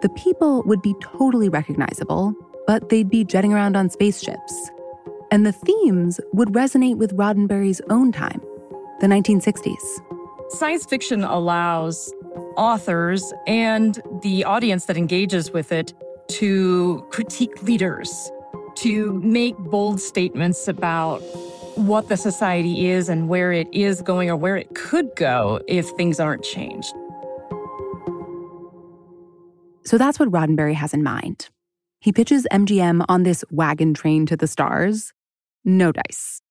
The 0.01 0.09
people 0.15 0.63
would 0.65 0.81
be 0.81 0.95
totally 1.01 1.49
recognizable, 1.49 2.33
but 2.65 2.87
they'd 2.87 3.09
be 3.09 3.25
jetting 3.25 3.53
around 3.53 3.75
on 3.75 3.89
spaceships. 3.89 4.71
And 5.31 5.45
the 5.45 5.51
themes 5.51 6.21
would 6.31 6.49
resonate 6.49 6.95
with 6.95 7.15
Roddenberry's 7.17 7.81
own 7.89 8.13
time, 8.13 8.41
the 9.01 9.07
1960s. 9.07 9.75
Science 10.51 10.85
fiction 10.85 11.25
allows 11.25 12.13
authors 12.55 13.33
and 13.47 14.01
the 14.21 14.45
audience 14.45 14.85
that 14.85 14.95
engages 14.97 15.51
with 15.51 15.71
it 15.71 15.93
to 16.29 17.05
critique 17.09 17.61
leaders, 17.63 18.31
to 18.75 19.13
make 19.21 19.57
bold 19.57 19.99
statements 19.99 20.67
about 20.67 21.19
what 21.75 22.09
the 22.09 22.17
society 22.17 22.87
is 22.87 23.09
and 23.09 23.29
where 23.29 23.51
it 23.51 23.67
is 23.73 24.01
going 24.01 24.29
or 24.29 24.35
where 24.35 24.57
it 24.57 24.73
could 24.75 25.09
go 25.15 25.61
if 25.67 25.89
things 25.91 26.19
aren't 26.19 26.43
changed. 26.43 26.93
So 29.85 29.97
that's 29.97 30.19
what 30.19 30.29
Roddenberry 30.29 30.75
has 30.75 30.93
in 30.93 31.03
mind. 31.03 31.49
He 32.01 32.11
pitches 32.11 32.47
MGM 32.51 33.05
on 33.09 33.23
this 33.23 33.43
wagon 33.49 33.93
train 33.93 34.25
to 34.27 34.37
the 34.37 34.47
stars. 34.47 35.13
No 35.65 35.91
dice. 35.91 36.41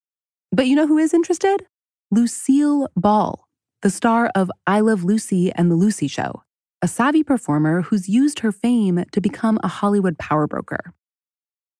But 0.51 0.67
you 0.67 0.75
know 0.75 0.87
who 0.87 0.97
is 0.97 1.13
interested? 1.13 1.65
Lucille 2.11 2.89
Ball, 2.95 3.47
the 3.81 3.89
star 3.89 4.31
of 4.35 4.51
I 4.67 4.79
Love 4.81 5.03
Lucy 5.03 5.51
and 5.53 5.71
The 5.71 5.75
Lucy 5.75 6.07
Show, 6.07 6.43
a 6.81 6.87
savvy 6.87 7.23
performer 7.23 7.81
who's 7.81 8.07
used 8.07 8.39
her 8.39 8.51
fame 8.51 9.03
to 9.11 9.21
become 9.21 9.59
a 9.63 9.67
Hollywood 9.67 10.17
power 10.17 10.47
broker. 10.47 10.93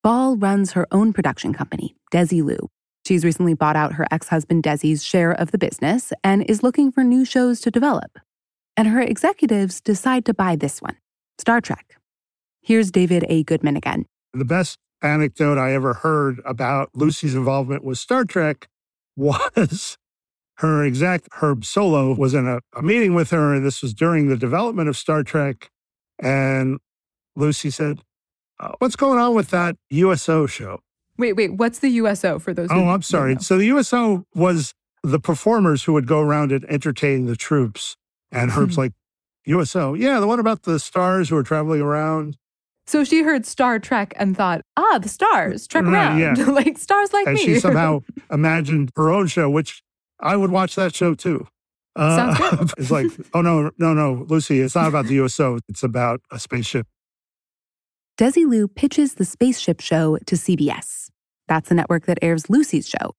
Ball 0.04 0.36
runs 0.36 0.74
her 0.74 0.88
own 0.92 1.14
production 1.14 1.54
company, 1.54 1.96
Desilu. 2.12 2.68
She's 3.06 3.26
recently 3.26 3.54
bought 3.54 3.76
out 3.76 3.94
her 3.94 4.06
ex 4.12 4.28
husband 4.28 4.64
Desi's 4.64 5.04
share 5.04 5.32
of 5.32 5.52
the 5.52 5.58
business 5.58 6.14
and 6.24 6.44
is 6.50 6.64
looking 6.64 6.92
for 6.92 7.04
new 7.04 7.26
shows 7.26 7.60
to 7.62 7.72
develop. 7.72 8.20
And 8.78 8.88
her 8.88 9.02
executives 9.02 9.82
decide 9.82 10.26
to 10.26 10.34
buy 10.34 10.56
this 10.56 10.82
one 10.82 10.98
Star 11.38 11.62
Trek. 11.62 11.98
Here's 12.62 12.92
David 12.92 13.26
A. 13.30 13.44
Goodman 13.44 13.78
again. 13.78 14.06
The 14.34 14.46
best 14.46 14.78
anecdote 15.02 15.58
I 15.58 15.74
ever 15.74 15.96
heard 15.96 16.42
about 16.46 16.90
Lucy's 16.94 17.36
involvement 17.36 17.84
with 17.84 17.98
Star 17.98 18.26
Trek 18.26 18.68
was 19.16 19.98
her 20.60 20.84
exec, 20.86 21.24
Herb 21.34 21.62
Solow, 21.62 22.18
was 22.18 22.34
in 22.34 22.48
a, 22.48 22.60
a 22.76 22.82
meeting 22.82 23.14
with 23.14 23.32
her, 23.32 23.54
and 23.54 23.66
this 23.66 23.82
was 23.82 23.94
during 23.94 24.28
the 24.30 24.38
development 24.38 24.88
of 24.90 24.96
Star 24.98 25.24
Trek. 25.24 25.70
And 26.22 26.80
Lucy 27.36 27.70
said, 27.70 28.02
uh, 28.60 28.72
What's 28.80 28.96
going 28.96 29.20
on 29.20 29.34
with 29.36 29.50
that 29.52 29.76
USO 29.90 30.46
show? 30.48 30.80
Wait, 31.18 31.34
wait, 31.34 31.54
what's 31.56 31.80
the 31.80 31.90
USO 31.90 32.40
for 32.40 32.54
those? 32.54 32.70
Oh, 32.72 32.90
I'm 32.90 33.02
sorry. 33.02 33.36
So 33.42 33.58
the 33.58 33.66
USO 33.66 34.26
was 34.36 34.74
the 35.04 35.20
performers 35.20 35.84
who 35.84 35.94
would 35.94 36.08
go 36.08 36.20
around 36.22 36.52
and 36.52 36.64
entertain 36.66 37.26
the 37.26 37.36
troops. 37.36 37.96
And 38.32 38.52
Herb's 38.52 38.78
like, 38.78 38.94
USO? 39.46 39.94
Yeah, 39.96 40.20
the 40.20 40.28
one 40.28 40.40
about 40.40 40.64
the 40.64 40.80
stars 40.80 41.30
who 41.30 41.36
are 41.38 41.44
traveling 41.44 41.82
around. 41.82 42.38
So 42.86 43.04
she 43.04 43.22
heard 43.24 43.46
Star 43.46 43.80
Trek 43.80 44.14
and 44.18 44.36
thought, 44.36 44.62
ah, 44.78 44.98
the 45.02 45.10
stars, 45.10 45.68
trek 45.68 45.86
Right, 45.86 45.94
around. 45.94 46.20
yeah. 46.38 46.46
like 46.52 46.78
stars 46.78 47.14
like 47.14 47.28
and 47.28 47.36
me. 47.36 47.44
she 47.46 47.60
somehow 47.60 48.02
imagined 48.32 48.92
her 48.96 49.10
own 49.10 49.28
show, 49.28 49.50
which 49.50 49.82
I 50.20 50.36
would 50.36 50.52
watch 50.52 50.76
that 50.76 50.96
show 50.96 51.16
too. 51.16 51.48
Uh, 51.96 52.16
Sounds 52.16 52.38
good. 52.38 52.72
it's 52.78 52.92
like, 52.92 53.08
oh 53.34 53.42
no, 53.42 53.72
no, 53.78 53.94
no, 53.94 54.26
Lucy, 54.30 54.60
it's 54.60 54.76
not 54.76 54.88
about 54.88 55.06
the 55.06 55.16
USO. 55.16 55.60
It's 55.68 55.84
about 55.84 56.22
a 56.32 56.40
spaceship. 56.40 56.88
Desilu 58.18 58.74
pitches 58.74 59.16
the 59.16 59.26
spaceship 59.26 59.80
show 59.80 60.18
to 60.26 60.36
CBS. 60.36 61.10
That's 61.48 61.70
the 61.70 61.76
network 61.76 62.06
that 62.06 62.20
airs 62.22 62.50
Lucy's 62.50 62.88
show. 62.88 63.16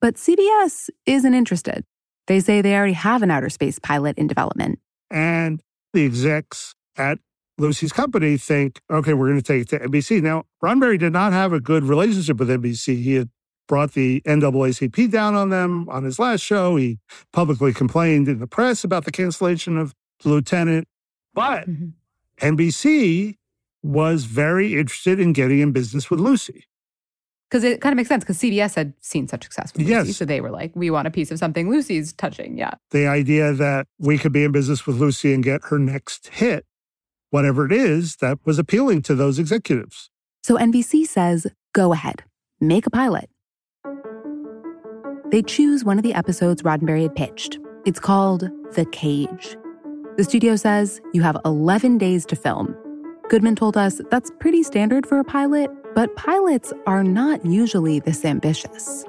But 0.00 0.14
CBS 0.14 0.88
isn't 1.04 1.34
interested. 1.34 1.84
They 2.26 2.40
say 2.40 2.62
they 2.62 2.74
already 2.74 2.94
have 2.94 3.22
an 3.22 3.30
outer 3.30 3.50
space 3.50 3.78
pilot 3.78 4.16
in 4.16 4.26
development. 4.26 4.78
And 5.10 5.60
the 5.92 6.06
execs 6.06 6.74
at 6.96 7.18
Lucy's 7.58 7.92
company 7.92 8.36
think, 8.38 8.80
okay, 8.90 9.12
we're 9.12 9.28
going 9.28 9.40
to 9.40 9.42
take 9.42 9.62
it 9.62 9.68
to 9.70 9.88
NBC. 9.88 10.22
Now, 10.22 10.44
Roddenberry 10.62 10.98
did 10.98 11.12
not 11.12 11.32
have 11.32 11.52
a 11.52 11.60
good 11.60 11.84
relationship 11.84 12.38
with 12.38 12.48
NBC. 12.48 13.02
He 13.02 13.14
had 13.14 13.28
brought 13.70 13.92
the 13.92 14.20
NAACP 14.22 15.12
down 15.12 15.36
on 15.36 15.50
them 15.50 15.88
on 15.88 16.02
his 16.02 16.18
last 16.18 16.40
show. 16.40 16.74
He 16.74 16.98
publicly 17.32 17.72
complained 17.72 18.26
in 18.26 18.40
the 18.40 18.48
press 18.48 18.82
about 18.82 19.04
the 19.04 19.12
cancellation 19.12 19.78
of 19.78 19.94
the 20.24 20.28
lieutenant. 20.28 20.88
But 21.34 21.70
mm-hmm. 21.70 21.90
NBC 22.44 23.36
was 23.84 24.24
very 24.24 24.76
interested 24.76 25.20
in 25.20 25.32
getting 25.32 25.60
in 25.60 25.70
business 25.70 26.10
with 26.10 26.18
Lucy. 26.18 26.64
Because 27.48 27.62
it 27.62 27.80
kind 27.80 27.92
of 27.92 27.96
makes 27.96 28.08
sense 28.08 28.24
because 28.24 28.38
CBS 28.38 28.74
had 28.74 28.92
seen 29.00 29.28
such 29.28 29.44
success 29.44 29.72
with 29.72 29.82
Lucy. 29.82 30.08
Yes. 30.08 30.16
So 30.16 30.24
they 30.24 30.40
were 30.40 30.50
like, 30.50 30.72
we 30.74 30.90
want 30.90 31.06
a 31.06 31.10
piece 31.12 31.30
of 31.30 31.38
something 31.38 31.70
Lucy's 31.70 32.12
touching. 32.12 32.58
Yeah. 32.58 32.72
The 32.90 33.06
idea 33.06 33.52
that 33.52 33.86
we 34.00 34.18
could 34.18 34.32
be 34.32 34.42
in 34.42 34.50
business 34.50 34.84
with 34.84 34.96
Lucy 34.96 35.32
and 35.32 35.44
get 35.44 35.60
her 35.66 35.78
next 35.78 36.26
hit, 36.26 36.66
whatever 37.30 37.66
it 37.66 37.72
is, 37.72 38.16
that 38.16 38.38
was 38.44 38.58
appealing 38.58 39.02
to 39.02 39.14
those 39.14 39.38
executives. 39.38 40.10
So 40.42 40.56
NBC 40.56 41.06
says, 41.06 41.46
go 41.72 41.92
ahead, 41.92 42.24
make 42.60 42.84
a 42.84 42.90
pilot. 42.90 43.30
They 45.30 45.42
choose 45.42 45.84
one 45.84 45.96
of 45.96 46.02
the 46.02 46.12
episodes 46.12 46.62
Roddenberry 46.62 47.02
had 47.02 47.14
pitched. 47.14 47.60
It's 47.86 48.00
called 48.00 48.50
The 48.74 48.84
Cage. 48.86 49.56
The 50.16 50.24
studio 50.24 50.56
says 50.56 51.00
you 51.12 51.22
have 51.22 51.36
11 51.44 51.98
days 51.98 52.26
to 52.26 52.36
film. 52.36 52.74
Goodman 53.28 53.54
told 53.54 53.76
us 53.76 54.00
that's 54.10 54.32
pretty 54.40 54.64
standard 54.64 55.06
for 55.06 55.20
a 55.20 55.24
pilot, 55.24 55.70
but 55.94 56.16
pilots 56.16 56.72
are 56.88 57.04
not 57.04 57.46
usually 57.46 58.00
this 58.00 58.24
ambitious. 58.24 59.04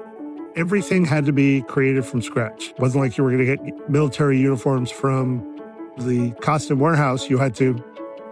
Everything 0.54 1.04
had 1.04 1.26
to 1.26 1.32
be 1.32 1.62
created 1.62 2.04
from 2.04 2.22
scratch. 2.22 2.68
It 2.68 2.78
wasn't 2.78 3.02
like 3.02 3.18
you 3.18 3.24
were 3.24 3.32
going 3.32 3.44
to 3.44 3.56
get 3.56 3.90
military 3.90 4.38
uniforms 4.38 4.92
from 4.92 5.44
the 5.98 6.30
costume 6.40 6.78
warehouse. 6.78 7.28
You 7.28 7.38
had 7.38 7.56
to 7.56 7.82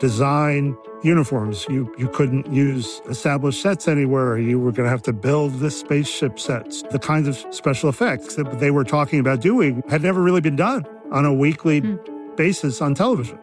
design 0.01 0.77
uniforms. 1.03 1.67
You 1.69 1.95
you 1.99 2.09
couldn't 2.09 2.53
use 2.53 3.01
established 3.09 3.63
sets 3.63 3.87
anywhere. 3.87 4.39
You 4.39 4.59
were 4.59 4.73
going 4.73 4.87
to 4.87 4.91
have 4.91 5.03
to 5.03 5.13
build 5.13 5.61
the 5.61 5.71
spaceship 5.71 6.41
sets. 6.41 6.83
The 6.91 6.99
kinds 6.99 7.29
of 7.29 7.37
special 7.55 7.89
effects 7.89 8.35
that 8.35 8.59
they 8.59 8.71
were 8.71 8.85
talking 8.85 9.21
about 9.21 9.41
doing 9.41 9.83
had 9.89 10.03
never 10.03 10.21
really 10.23 10.41
been 10.41 10.57
done 10.57 10.85
on 11.13 11.25
a 11.25 11.33
weekly 11.33 11.81
hmm. 11.81 11.97
basis 12.35 12.81
on 12.81 12.95
television. 12.95 13.39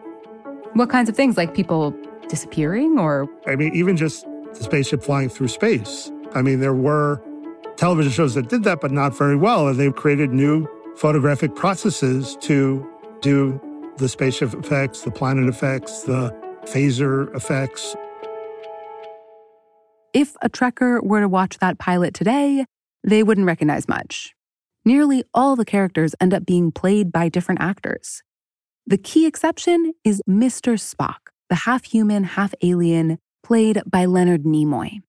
What 0.74 0.90
kinds 0.90 1.08
of 1.08 1.16
things, 1.16 1.36
like 1.36 1.54
people 1.54 1.94
disappearing 2.28 2.98
or 2.98 3.28
I 3.46 3.56
mean, 3.56 3.74
even 3.74 3.96
just 3.96 4.26
the 4.54 4.62
spaceship 4.62 5.02
flying 5.02 5.28
through 5.28 5.48
space. 5.48 6.12
I 6.34 6.42
mean, 6.42 6.60
there 6.60 6.74
were 6.74 7.22
television 7.76 8.12
shows 8.12 8.34
that 8.34 8.48
did 8.48 8.64
that, 8.64 8.80
but 8.80 8.90
not 8.90 9.16
very 9.16 9.36
well. 9.36 9.68
And 9.68 9.78
they 9.78 9.90
created 9.90 10.30
new 10.30 10.68
photographic 10.96 11.54
processes 11.54 12.36
to 12.42 12.86
do 13.20 13.60
the 13.96 14.08
spaceship 14.08 14.52
effects, 14.54 15.02
the 15.02 15.10
planet 15.10 15.48
effects, 15.48 16.02
the 16.02 16.30
phaser 16.72 17.34
effects. 17.34 17.96
If 20.12 20.36
a 20.42 20.48
trekker 20.48 21.02
were 21.02 21.20
to 21.20 21.28
watch 21.28 21.58
that 21.58 21.78
pilot 21.78 22.14
today, 22.14 22.64
they 23.04 23.22
wouldn't 23.22 23.46
recognize 23.46 23.88
much. 23.88 24.34
Nearly 24.84 25.24
all 25.34 25.56
the 25.56 25.64
characters 25.64 26.14
end 26.20 26.32
up 26.32 26.46
being 26.46 26.72
played 26.72 27.12
by 27.12 27.28
different 27.28 27.60
actors. 27.60 28.22
The 28.86 28.98
key 28.98 29.26
exception 29.26 29.92
is 30.04 30.22
Mr. 30.28 30.74
Spock, 30.78 31.30
the 31.50 31.54
half 31.54 31.84
human, 31.84 32.24
half 32.24 32.54
alien, 32.62 33.18
played 33.42 33.82
by 33.86 34.06
Leonard 34.06 34.44
Nimoy. 34.44 35.00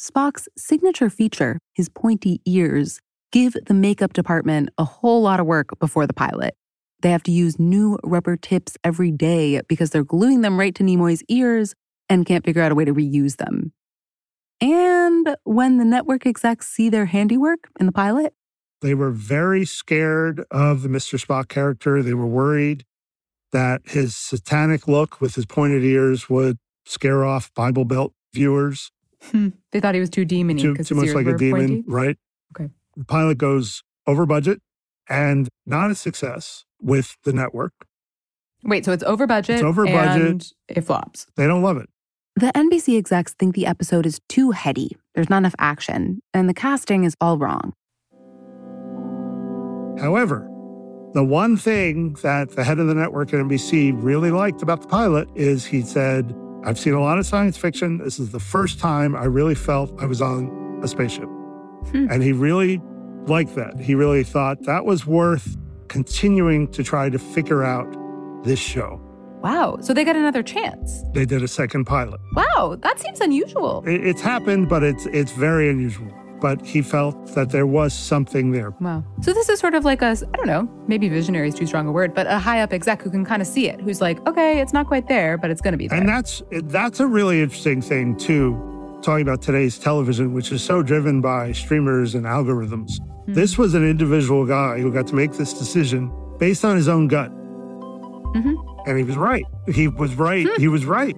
Spock's 0.00 0.48
signature 0.56 1.10
feature, 1.10 1.58
his 1.74 1.88
pointy 1.88 2.40
ears, 2.46 3.00
give 3.32 3.56
the 3.66 3.74
makeup 3.74 4.12
department 4.12 4.70
a 4.78 4.84
whole 4.84 5.22
lot 5.22 5.40
of 5.40 5.46
work 5.46 5.78
before 5.78 6.06
the 6.06 6.14
pilot. 6.14 6.54
They 7.02 7.10
have 7.10 7.22
to 7.24 7.30
use 7.32 7.58
new 7.58 7.98
rubber 8.04 8.36
tips 8.36 8.76
every 8.84 9.10
day 9.10 9.60
because 9.68 9.90
they're 9.90 10.04
gluing 10.04 10.42
them 10.42 10.58
right 10.58 10.74
to 10.74 10.82
Nimoy's 10.82 11.22
ears 11.28 11.74
and 12.08 12.26
can't 12.26 12.44
figure 12.44 12.62
out 12.62 12.72
a 12.72 12.74
way 12.74 12.84
to 12.84 12.92
reuse 12.94 13.36
them. 13.36 13.72
And 14.60 15.36
when 15.44 15.78
the 15.78 15.84
network 15.84 16.26
execs 16.26 16.68
see 16.68 16.88
their 16.90 17.06
handiwork 17.06 17.70
in 17.78 17.86
the 17.86 17.92
pilot, 17.92 18.34
They 18.82 18.94
were 18.94 19.10
very 19.10 19.64
scared 19.64 20.44
of 20.50 20.82
the 20.82 20.88
Mr. 20.88 21.18
Spock 21.24 21.48
character. 21.48 22.02
They 22.02 22.14
were 22.14 22.26
worried 22.26 22.84
that 23.52 23.82
his 23.84 24.16
satanic 24.16 24.86
look 24.86 25.20
with 25.20 25.34
his 25.34 25.46
pointed 25.46 25.82
ears 25.84 26.28
would 26.30 26.58
scare 26.86 27.24
off 27.24 27.52
Bible 27.54 27.84
Belt 27.84 28.12
viewers. 28.34 28.90
Hmm. 29.22 29.48
they 29.72 29.80
thought 29.80 29.94
he 29.94 30.00
was 30.00 30.08
too 30.08 30.24
demony 30.24 30.60
Too, 30.60 30.76
too 30.76 30.94
much 30.94 31.10
like 31.14 31.26
a 31.26 31.36
demon, 31.36 31.66
pointy. 31.68 31.84
right? 31.86 32.16
Okay. 32.54 32.70
The 32.96 33.04
pilot 33.04 33.36
goes 33.38 33.82
over 34.06 34.24
budget 34.24 34.62
and 35.10 35.48
not 35.66 35.90
a 35.90 35.94
success 35.94 36.64
with 36.80 37.16
the 37.24 37.32
network. 37.32 37.72
Wait, 38.64 38.84
so 38.84 38.92
it's 38.92 39.02
over 39.02 39.26
budget. 39.26 39.56
It's 39.56 39.64
over 39.64 39.84
budget. 39.84 40.26
and 40.26 40.52
it 40.68 40.82
flops. 40.82 41.26
They 41.36 41.46
don't 41.46 41.62
love 41.62 41.76
it. 41.76 41.88
The 42.36 42.52
NBC 42.54 42.96
execs 42.96 43.34
think 43.34 43.54
the 43.54 43.66
episode 43.66 44.06
is 44.06 44.20
too 44.28 44.52
heady. 44.52 44.96
There's 45.14 45.28
not 45.28 45.38
enough 45.38 45.54
action, 45.58 46.20
and 46.32 46.48
the 46.48 46.54
casting 46.54 47.04
is 47.04 47.16
all 47.20 47.36
wrong. 47.36 47.74
However, 49.98 50.46
the 51.12 51.24
one 51.24 51.56
thing 51.56 52.14
that 52.22 52.50
the 52.50 52.62
head 52.62 52.78
of 52.78 52.86
the 52.86 52.94
network 52.94 53.34
at 53.34 53.40
NBC 53.40 53.92
really 53.96 54.30
liked 54.30 54.62
about 54.62 54.80
the 54.80 54.86
pilot 54.86 55.28
is 55.34 55.66
he 55.66 55.82
said, 55.82 56.34
I've 56.64 56.78
seen 56.78 56.94
a 56.94 57.00
lot 57.00 57.18
of 57.18 57.26
science 57.26 57.56
fiction. 57.56 57.98
This 57.98 58.18
is 58.18 58.30
the 58.30 58.40
first 58.40 58.78
time 58.78 59.16
I 59.16 59.24
really 59.24 59.56
felt 59.56 59.92
I 60.00 60.06
was 60.06 60.22
on 60.22 60.80
a 60.82 60.88
spaceship. 60.88 61.28
Hmm. 61.90 62.06
And 62.10 62.22
he 62.22 62.32
really 62.32 62.80
liked 63.30 63.54
that. 63.54 63.78
He 63.80 63.94
really 63.94 64.24
thought 64.24 64.62
that 64.64 64.84
was 64.84 65.06
worth 65.06 65.56
continuing 65.88 66.68
to 66.72 66.82
try 66.84 67.08
to 67.10 67.18
figure 67.18 67.62
out 67.64 67.86
this 68.44 68.58
show. 68.58 69.00
Wow, 69.42 69.78
so 69.80 69.94
they 69.94 70.04
got 70.04 70.16
another 70.16 70.42
chance. 70.42 71.02
They 71.14 71.24
did 71.24 71.42
a 71.42 71.48
second 71.48 71.84
pilot. 71.86 72.20
Wow, 72.34 72.76
that 72.82 72.98
seems 73.00 73.20
unusual. 73.20 73.82
It- 73.86 74.06
it's 74.06 74.20
happened, 74.20 74.68
but 74.68 74.82
it's 74.82 75.06
it's 75.06 75.32
very 75.32 75.70
unusual. 75.70 76.08
But 76.40 76.64
he 76.64 76.80
felt 76.80 77.34
that 77.34 77.50
there 77.50 77.66
was 77.66 77.92
something 77.92 78.50
there. 78.52 78.70
Wow. 78.80 79.04
So 79.20 79.34
this 79.34 79.50
is 79.50 79.58
sort 79.60 79.74
of 79.74 79.84
like 79.84 80.00
a, 80.00 80.06
I 80.32 80.36
don't 80.38 80.46
know, 80.46 80.66
maybe 80.88 81.06
visionary 81.10 81.48
is 81.48 81.54
too 81.54 81.66
strong 81.66 81.86
a 81.86 81.92
word, 81.92 82.14
but 82.14 82.26
a 82.26 82.38
high 82.38 82.60
up 82.62 82.72
exec 82.72 83.02
who 83.02 83.10
can 83.10 83.26
kind 83.26 83.42
of 83.42 83.48
see 83.48 83.68
it, 83.68 83.78
who's 83.78 84.00
like, 84.00 84.26
okay, 84.26 84.58
it's 84.58 84.72
not 84.72 84.86
quite 84.86 85.06
there, 85.06 85.36
but 85.36 85.50
it's 85.50 85.60
going 85.60 85.72
to 85.72 85.78
be 85.78 85.86
there. 85.86 85.98
And 85.98 86.08
that's 86.08 86.42
that's 86.64 86.98
a 87.00 87.06
really 87.06 87.42
interesting 87.42 87.82
thing 87.82 88.16
too. 88.16 88.56
Talking 89.02 89.22
about 89.22 89.42
today's 89.42 89.78
television, 89.78 90.32
which 90.32 90.50
is 90.52 90.62
so 90.62 90.82
driven 90.82 91.20
by 91.20 91.52
streamers 91.52 92.14
and 92.14 92.24
algorithms. 92.26 92.92
This 93.34 93.56
was 93.56 93.74
an 93.74 93.88
individual 93.88 94.44
guy 94.46 94.80
who 94.80 94.92
got 94.92 95.06
to 95.08 95.14
make 95.14 95.32
this 95.32 95.52
decision 95.52 96.10
based 96.38 96.64
on 96.64 96.76
his 96.76 96.88
own 96.88 97.06
gut, 97.08 97.30
Mhm. 98.34 98.54
and 98.86 98.98
he 98.98 99.04
was 99.04 99.16
right. 99.16 99.44
He 99.72 99.88
was 99.88 100.14
right. 100.16 100.46
He 100.58 100.68
was 100.68 100.84
right. 100.84 101.16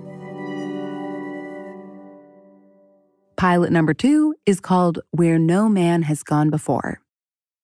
Pilot 3.36 3.72
number 3.72 3.94
two 3.94 4.34
is 4.46 4.60
called 4.60 5.00
Where 5.10 5.38
No 5.38 5.68
Man 5.68 6.02
Has 6.02 6.22
Gone 6.22 6.50
Before. 6.50 7.00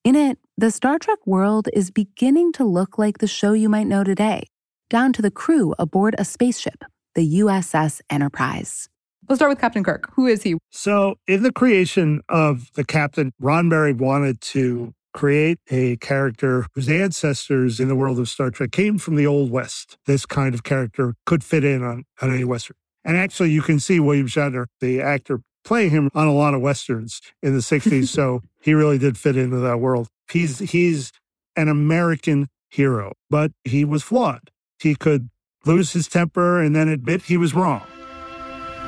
In 0.05 0.17
it, 0.17 0.39
the 0.57 0.71
Star 0.71 0.99
Trek 0.99 1.19
world 1.27 1.69
is 1.73 1.91
beginning 1.91 2.53
to 2.53 2.65
look 2.65 2.99
like 2.99 3.19
the 3.19 3.27
show 3.27 3.53
you 3.53 3.69
might 3.69 3.87
know 3.87 4.03
today, 4.03 4.45
down 4.91 5.13
to 5.13 5.23
the 5.23 5.31
crew 5.31 5.75
aboard 5.79 6.15
a 6.19 6.25
spaceship, 6.25 6.85
the 7.15 7.23
USS 7.43 8.01
Enterprise. 8.11 8.89
Let's 9.29 9.41
start 9.41 9.51
with 9.51 9.61
Captain 9.61 9.85
Kirk. 9.85 10.11
Who 10.15 10.27
is 10.27 10.43
he? 10.43 10.57
So, 10.71 11.17
in 11.27 11.43
the 11.43 11.53
creation 11.53 12.23
of 12.31 12.71
the 12.75 12.85
captain, 12.85 13.35
Roddenberry 13.43 13.95
wanted 13.95 14.41
to 14.41 14.95
create 15.13 15.59
a 15.71 15.97
character 15.97 16.65
whose 16.75 16.89
ancestors 16.89 17.79
in 17.79 17.89
the 17.89 17.95
world 17.95 18.19
of 18.19 18.31
Star 18.31 18.51
Trek 18.51 18.73
came 18.73 18.97
from 18.97 19.17
the 19.17 19.27
Old 19.27 19.51
West. 19.51 19.99
This 20.07 20.25
kind 20.25 20.55
of 20.55 20.65
character 20.65 21.15
could 21.27 21.45
fit 21.45 21.63
in 21.63 21.85
on, 21.85 22.05
on 22.23 22.33
any 22.33 22.45
Western. 22.45 22.77
And 23.05 23.19
actually, 23.19 23.51
you 23.51 23.61
can 23.61 23.79
see 23.81 24.01
William 24.01 24.29
Shatner, 24.29 24.65
the 24.81 25.03
actor, 25.03 25.43
playing 25.63 25.91
him 25.91 26.09
on 26.15 26.27
a 26.27 26.33
lot 26.33 26.55
of 26.55 26.63
Westerns 26.63 27.21
in 27.43 27.53
the 27.53 27.61
60s. 27.61 28.09
so, 28.09 28.41
he 28.63 28.73
really 28.73 28.97
did 28.97 29.19
fit 29.19 29.37
into 29.37 29.59
that 29.59 29.79
world. 29.79 30.09
He's, 30.31 30.59
he's 30.61 31.13
an 31.55 31.69
American 31.69 32.49
hero, 32.71 33.13
but 33.29 33.53
he 33.63 33.85
was 33.85 34.03
flawed. 34.03 34.51
He 34.81 34.95
could 34.95 35.29
lose 35.67 35.93
his 35.93 36.09
temper 36.09 36.63
and 36.63 36.75
then 36.75 36.89
admit 36.89 37.25
he 37.25 37.37
was 37.37 37.55
wrong. 37.55 37.83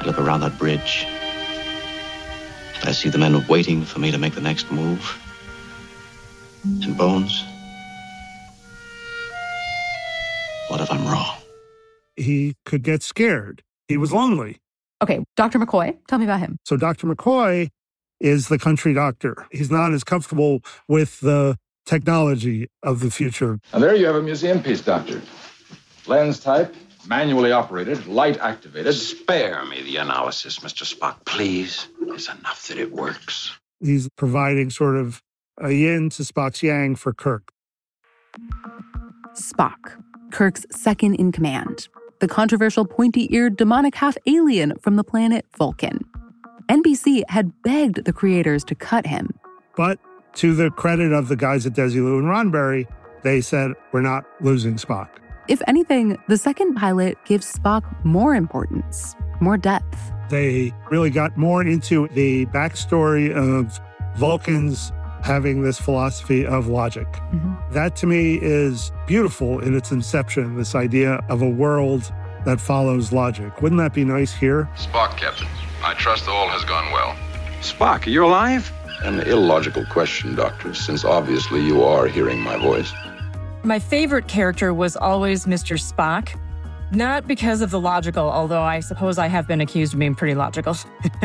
I 0.00 0.04
look 0.04 0.18
around 0.18 0.40
that 0.40 0.58
bridge. 0.58 1.06
And 2.80 2.88
I 2.88 2.92
see 2.92 3.10
the 3.10 3.18
men 3.18 3.46
waiting 3.48 3.84
for 3.84 3.98
me 3.98 4.10
to 4.10 4.18
make 4.18 4.34
the 4.34 4.40
next 4.40 4.70
move. 4.72 5.18
And 6.64 6.96
Bones. 6.96 7.44
What 10.68 10.80
if 10.80 10.90
I'm 10.90 11.06
wrong? 11.06 11.36
He 12.16 12.56
could 12.64 12.82
get 12.82 13.02
scared. 13.02 13.62
He 13.88 13.96
was 13.96 14.12
lonely. 14.12 14.58
Okay, 15.02 15.24
Dr. 15.36 15.58
McCoy, 15.58 15.96
tell 16.06 16.18
me 16.18 16.24
about 16.24 16.40
him. 16.40 16.58
So 16.64 16.76
Dr. 16.76 17.06
McCoy 17.06 17.68
is 18.20 18.48
the 18.48 18.58
country 18.58 18.94
doctor. 18.94 19.46
He's 19.50 19.70
not 19.70 19.92
as 19.92 20.04
comfortable 20.04 20.62
with 20.88 21.20
the 21.20 21.56
technology 21.86 22.68
of 22.82 23.00
the 23.00 23.10
future. 23.10 23.58
And 23.72 23.82
there 23.82 23.94
you 23.94 24.06
have 24.06 24.16
a 24.16 24.22
museum 24.22 24.62
piece, 24.62 24.80
Doctor. 24.80 25.20
Lens 26.06 26.38
type, 26.40 26.74
manually 27.06 27.52
operated, 27.52 28.06
light 28.06 28.38
activated. 28.38 28.94
Spare 28.94 29.64
me 29.64 29.82
the 29.82 29.96
analysis, 29.96 30.58
Mr. 30.60 30.84
Spock, 30.84 31.24
please. 31.24 31.88
It's 32.02 32.28
enough 32.28 32.68
that 32.68 32.78
it 32.78 32.92
works. 32.92 33.58
He's 33.80 34.08
providing 34.16 34.70
sort 34.70 34.96
of 34.96 35.22
a 35.60 35.72
yin 35.72 36.10
to 36.10 36.22
Spock's 36.22 36.62
yang 36.62 36.96
for 36.96 37.12
Kirk. 37.12 37.50
Spock, 39.34 40.02
Kirk's 40.30 40.66
second 40.70 41.14
in 41.14 41.32
command, 41.32 41.88
the 42.20 42.28
controversial 42.28 42.84
pointy 42.84 43.32
eared 43.34 43.56
demonic 43.56 43.94
half 43.94 44.16
alien 44.26 44.74
from 44.80 44.96
the 44.96 45.04
planet 45.04 45.46
Vulcan. 45.56 46.00
NBC 46.68 47.22
had 47.28 47.52
begged 47.62 48.04
the 48.04 48.12
creators 48.12 48.62
to 48.64 48.74
cut 48.74 49.06
him. 49.06 49.30
But 49.76 49.98
to 50.34 50.54
the 50.54 50.70
credit 50.70 51.12
of 51.12 51.28
the 51.28 51.36
guys 51.36 51.66
at 51.66 51.72
Desilu 51.72 52.18
and 52.18 52.28
Roddenberry, 52.28 52.86
they 53.22 53.40
said, 53.40 53.72
we're 53.92 54.02
not 54.02 54.24
losing 54.40 54.76
Spock. 54.76 55.08
If 55.50 55.60
anything, 55.66 56.16
the 56.28 56.38
second 56.38 56.76
pilot 56.76 57.18
gives 57.24 57.52
Spock 57.52 57.82
more 58.04 58.36
importance, 58.36 59.16
more 59.40 59.56
depth. 59.56 60.12
They 60.28 60.72
really 60.92 61.10
got 61.10 61.36
more 61.36 61.60
into 61.60 62.06
the 62.12 62.46
backstory 62.46 63.34
of 63.34 63.80
Vulcans 64.16 64.92
having 65.24 65.64
this 65.64 65.76
philosophy 65.76 66.46
of 66.46 66.68
logic. 66.68 67.08
Mm-hmm. 67.08 67.72
That 67.74 67.96
to 67.96 68.06
me 68.06 68.38
is 68.40 68.92
beautiful 69.08 69.58
in 69.58 69.76
its 69.76 69.90
inception, 69.90 70.56
this 70.56 70.76
idea 70.76 71.14
of 71.28 71.42
a 71.42 71.50
world 71.50 72.12
that 72.44 72.60
follows 72.60 73.10
logic. 73.10 73.60
Wouldn't 73.60 73.80
that 73.80 73.92
be 73.92 74.04
nice 74.04 74.32
here? 74.32 74.70
Spock, 74.76 75.16
Captain. 75.16 75.48
I 75.82 75.94
trust 75.94 76.28
all 76.28 76.46
has 76.46 76.64
gone 76.64 76.92
well. 76.92 77.16
Spock, 77.60 78.06
are 78.06 78.10
you 78.10 78.24
alive? 78.24 78.72
An 79.02 79.18
illogical 79.22 79.84
question, 79.86 80.36
Doctor, 80.36 80.74
since 80.74 81.04
obviously 81.04 81.60
you 81.60 81.82
are 81.82 82.06
hearing 82.06 82.38
my 82.38 82.56
voice. 82.56 82.92
My 83.62 83.78
favorite 83.78 84.26
character 84.26 84.72
was 84.72 84.96
always 84.96 85.44
Mr. 85.44 85.76
Spock. 85.78 86.38
Not 86.92 87.28
because 87.28 87.60
of 87.60 87.70
the 87.70 87.78
logical, 87.78 88.28
although 88.28 88.62
I 88.62 88.80
suppose 88.80 89.18
I 89.18 89.26
have 89.26 89.46
been 89.46 89.60
accused 89.60 89.92
of 89.92 90.00
being 90.00 90.14
pretty 90.14 90.34
logical, 90.34 90.76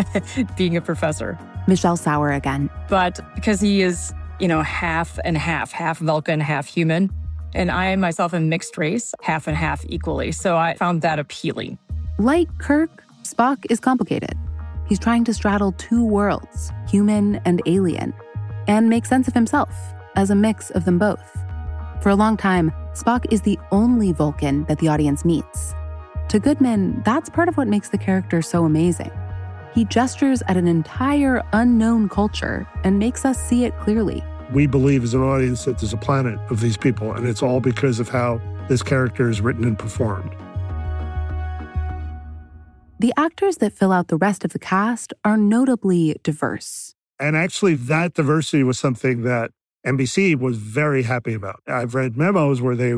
being 0.58 0.76
a 0.76 0.82
professor. 0.82 1.40
Michelle 1.66 1.98
Sauer 1.98 2.32
again. 2.32 2.70
But 2.90 3.20
because 3.36 3.62
he 3.62 3.82
is, 3.82 4.14
you 4.40 4.48
know, 4.48 4.62
half 4.62 5.18
and 5.24 5.38
half, 5.38 5.72
half 5.72 6.00
Vulcan, 6.00 6.40
half 6.42 6.68
human. 6.68 7.10
And 7.56 7.72
I 7.72 7.96
myself 7.96 8.34
am 8.34 8.50
mixed 8.50 8.78
race, 8.78 9.16
half 9.22 9.48
and 9.48 9.56
half 9.56 9.84
equally. 9.88 10.34
So 10.34 10.58
I 10.58 10.76
found 10.76 11.02
that 11.04 11.20
appealing. 11.20 11.80
Like 12.20 12.50
Kirk, 12.58 13.04
Spock 13.24 13.66
is 13.70 13.80
complicated. 13.80 14.38
He's 14.88 15.00
trying 15.00 15.24
to 15.24 15.34
straddle 15.34 15.72
two 15.72 16.06
worlds, 16.06 16.72
human 16.88 17.38
and 17.46 17.62
alien, 17.66 18.14
and 18.68 18.90
make 18.90 19.06
sense 19.06 19.28
of 19.28 19.34
himself 19.34 19.74
as 20.16 20.30
a 20.30 20.36
mix 20.36 20.70
of 20.72 20.86
them 20.86 21.00
both. 21.00 21.35
For 22.02 22.10
a 22.10 22.16
long 22.16 22.38
time, 22.38 22.72
Spock 22.94 23.26
is 23.32 23.42
the 23.42 23.60
only 23.72 24.12
Vulcan 24.12 24.66
that 24.66 24.80
the 24.80 24.88
audience 24.88 25.26
meets. 25.26 25.74
To 26.30 26.40
Goodman, 26.40 27.02
that's 27.04 27.30
part 27.30 27.50
of 27.50 27.58
what 27.58 27.68
makes 27.68 27.90
the 27.90 27.98
character 27.98 28.42
so 28.42 28.66
amazing. 28.66 29.12
He 29.74 29.86
gestures 29.86 30.42
at 30.48 30.56
an 30.56 30.68
entire 30.68 31.44
unknown 31.52 32.10
culture 32.10 32.68
and 32.84 32.98
makes 32.98 33.26
us 33.26 33.38
see 33.38 33.66
it 33.66 33.78
clearly. 33.80 34.24
We 34.54 34.68
believe 34.68 35.04
as 35.04 35.14
an 35.14 35.22
audience 35.22 35.66
that 35.66 35.80
there's 35.80 35.94
a 35.94 35.98
planet 35.98 36.40
of 36.50 36.62
these 36.62 36.78
people, 36.78 37.12
and 37.14 37.28
it's 37.28 37.44
all 37.44 37.60
because 37.60 38.00
of 38.00 38.10
how 38.10 38.40
this 38.70 38.82
character 38.82 39.30
is 39.30 39.42
written 39.42 39.66
and 39.66 39.78
performed. 39.78 40.36
The 43.00 43.14
actors 43.18 43.58
that 43.58 43.74
fill 43.74 43.92
out 43.92 44.08
the 44.08 44.18
rest 44.18 44.46
of 44.46 44.54
the 44.54 44.60
cast 44.60 45.14
are 45.26 45.36
notably 45.36 46.16
diverse. 46.24 46.96
And 47.20 47.36
actually, 47.36 47.76
that 47.76 48.14
diversity 48.14 48.64
was 48.64 48.80
something 48.80 49.24
that 49.24 49.52
NBC 49.86 50.38
was 50.38 50.58
very 50.58 51.04
happy 51.04 51.34
about. 51.34 51.62
I've 51.68 51.96
read 51.96 52.18
memos 52.18 52.62
where 52.62 52.76
they 52.76 52.96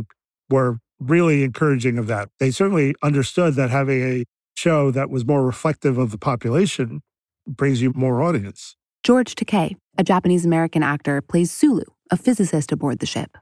were 0.49 0.77
really 0.99 1.43
encouraging 1.43 1.97
of 1.97 2.07
that. 2.07 2.29
They 2.39 2.51
certainly 2.51 2.95
understood 3.03 3.55
that 3.55 3.69
having 3.69 4.01
a 4.01 4.25
show 4.55 4.89
that 4.91 5.09
was 5.09 5.25
more 5.25 5.45
reflective 5.45 5.97
of 5.97 6.11
the 6.11 6.17
population 6.17 7.01
brings 7.47 7.81
you 7.81 7.93
more 7.95 8.23
audience. 8.23 8.75
George 9.03 9.35
Takei, 9.35 9.75
a 9.97 10.03
Japanese 10.03 10.45
American 10.45 10.83
actor, 10.83 11.21
plays 11.21 11.51
Sulu, 11.51 11.83
a 12.09 12.17
physicist 12.17 12.71
aboard 12.71 12.99
the 12.99 13.05
ship. 13.05 13.37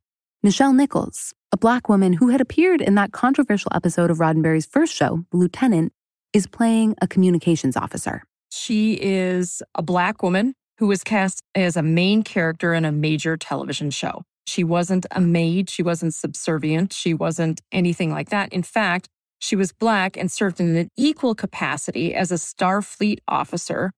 Nichelle 0.46 0.76
Nichols, 0.76 1.34
a 1.52 1.58
black 1.58 1.90
woman 1.90 2.14
who 2.14 2.30
had 2.30 2.42
appeared 2.42 2.82
in 2.82 2.96
that 2.96 3.12
controversial 3.12 3.72
episode 3.74 4.12
of 4.12 4.18
Roddenberry's 4.18 4.66
first 4.66 4.94
show, 4.94 5.26
Lieutenant, 5.32 5.94
is 6.34 6.46
playing 6.48 6.96
a 7.02 7.08
communications 7.08 7.78
officer. 7.78 8.24
She 8.52 8.94
is 9.02 9.64
a 9.74 9.82
black 9.82 10.22
woman 10.22 10.54
who 10.78 10.88
was 10.88 11.04
cast 11.04 11.42
as 11.54 11.76
a 11.76 11.84
main 11.84 12.24
character 12.24 12.74
in 12.74 12.86
a 12.86 12.92
major 12.92 13.38
television 13.38 13.90
show. 13.90 14.24
She 14.48 14.64
wasn't 14.64 15.06
a 15.12 15.22
maid, 15.22 15.70
she 15.70 15.82
wasn't 15.82 16.14
subservient, 16.14 16.94
she 16.94 17.14
wasn't 17.14 17.62
anything 17.72 18.12
like 18.12 18.30
that. 18.30 18.54
In 18.54 18.64
fact, 18.64 19.08
she 19.40 19.56
was 19.56 19.72
Black 19.72 20.18
and 20.18 20.32
served 20.32 20.60
in 20.60 20.76
an 20.76 20.90
equal 20.98 21.36
capacity 21.36 22.14
as 22.14 22.32
a 22.32 22.36
Starfleet 22.36 23.20
officer 23.28 23.92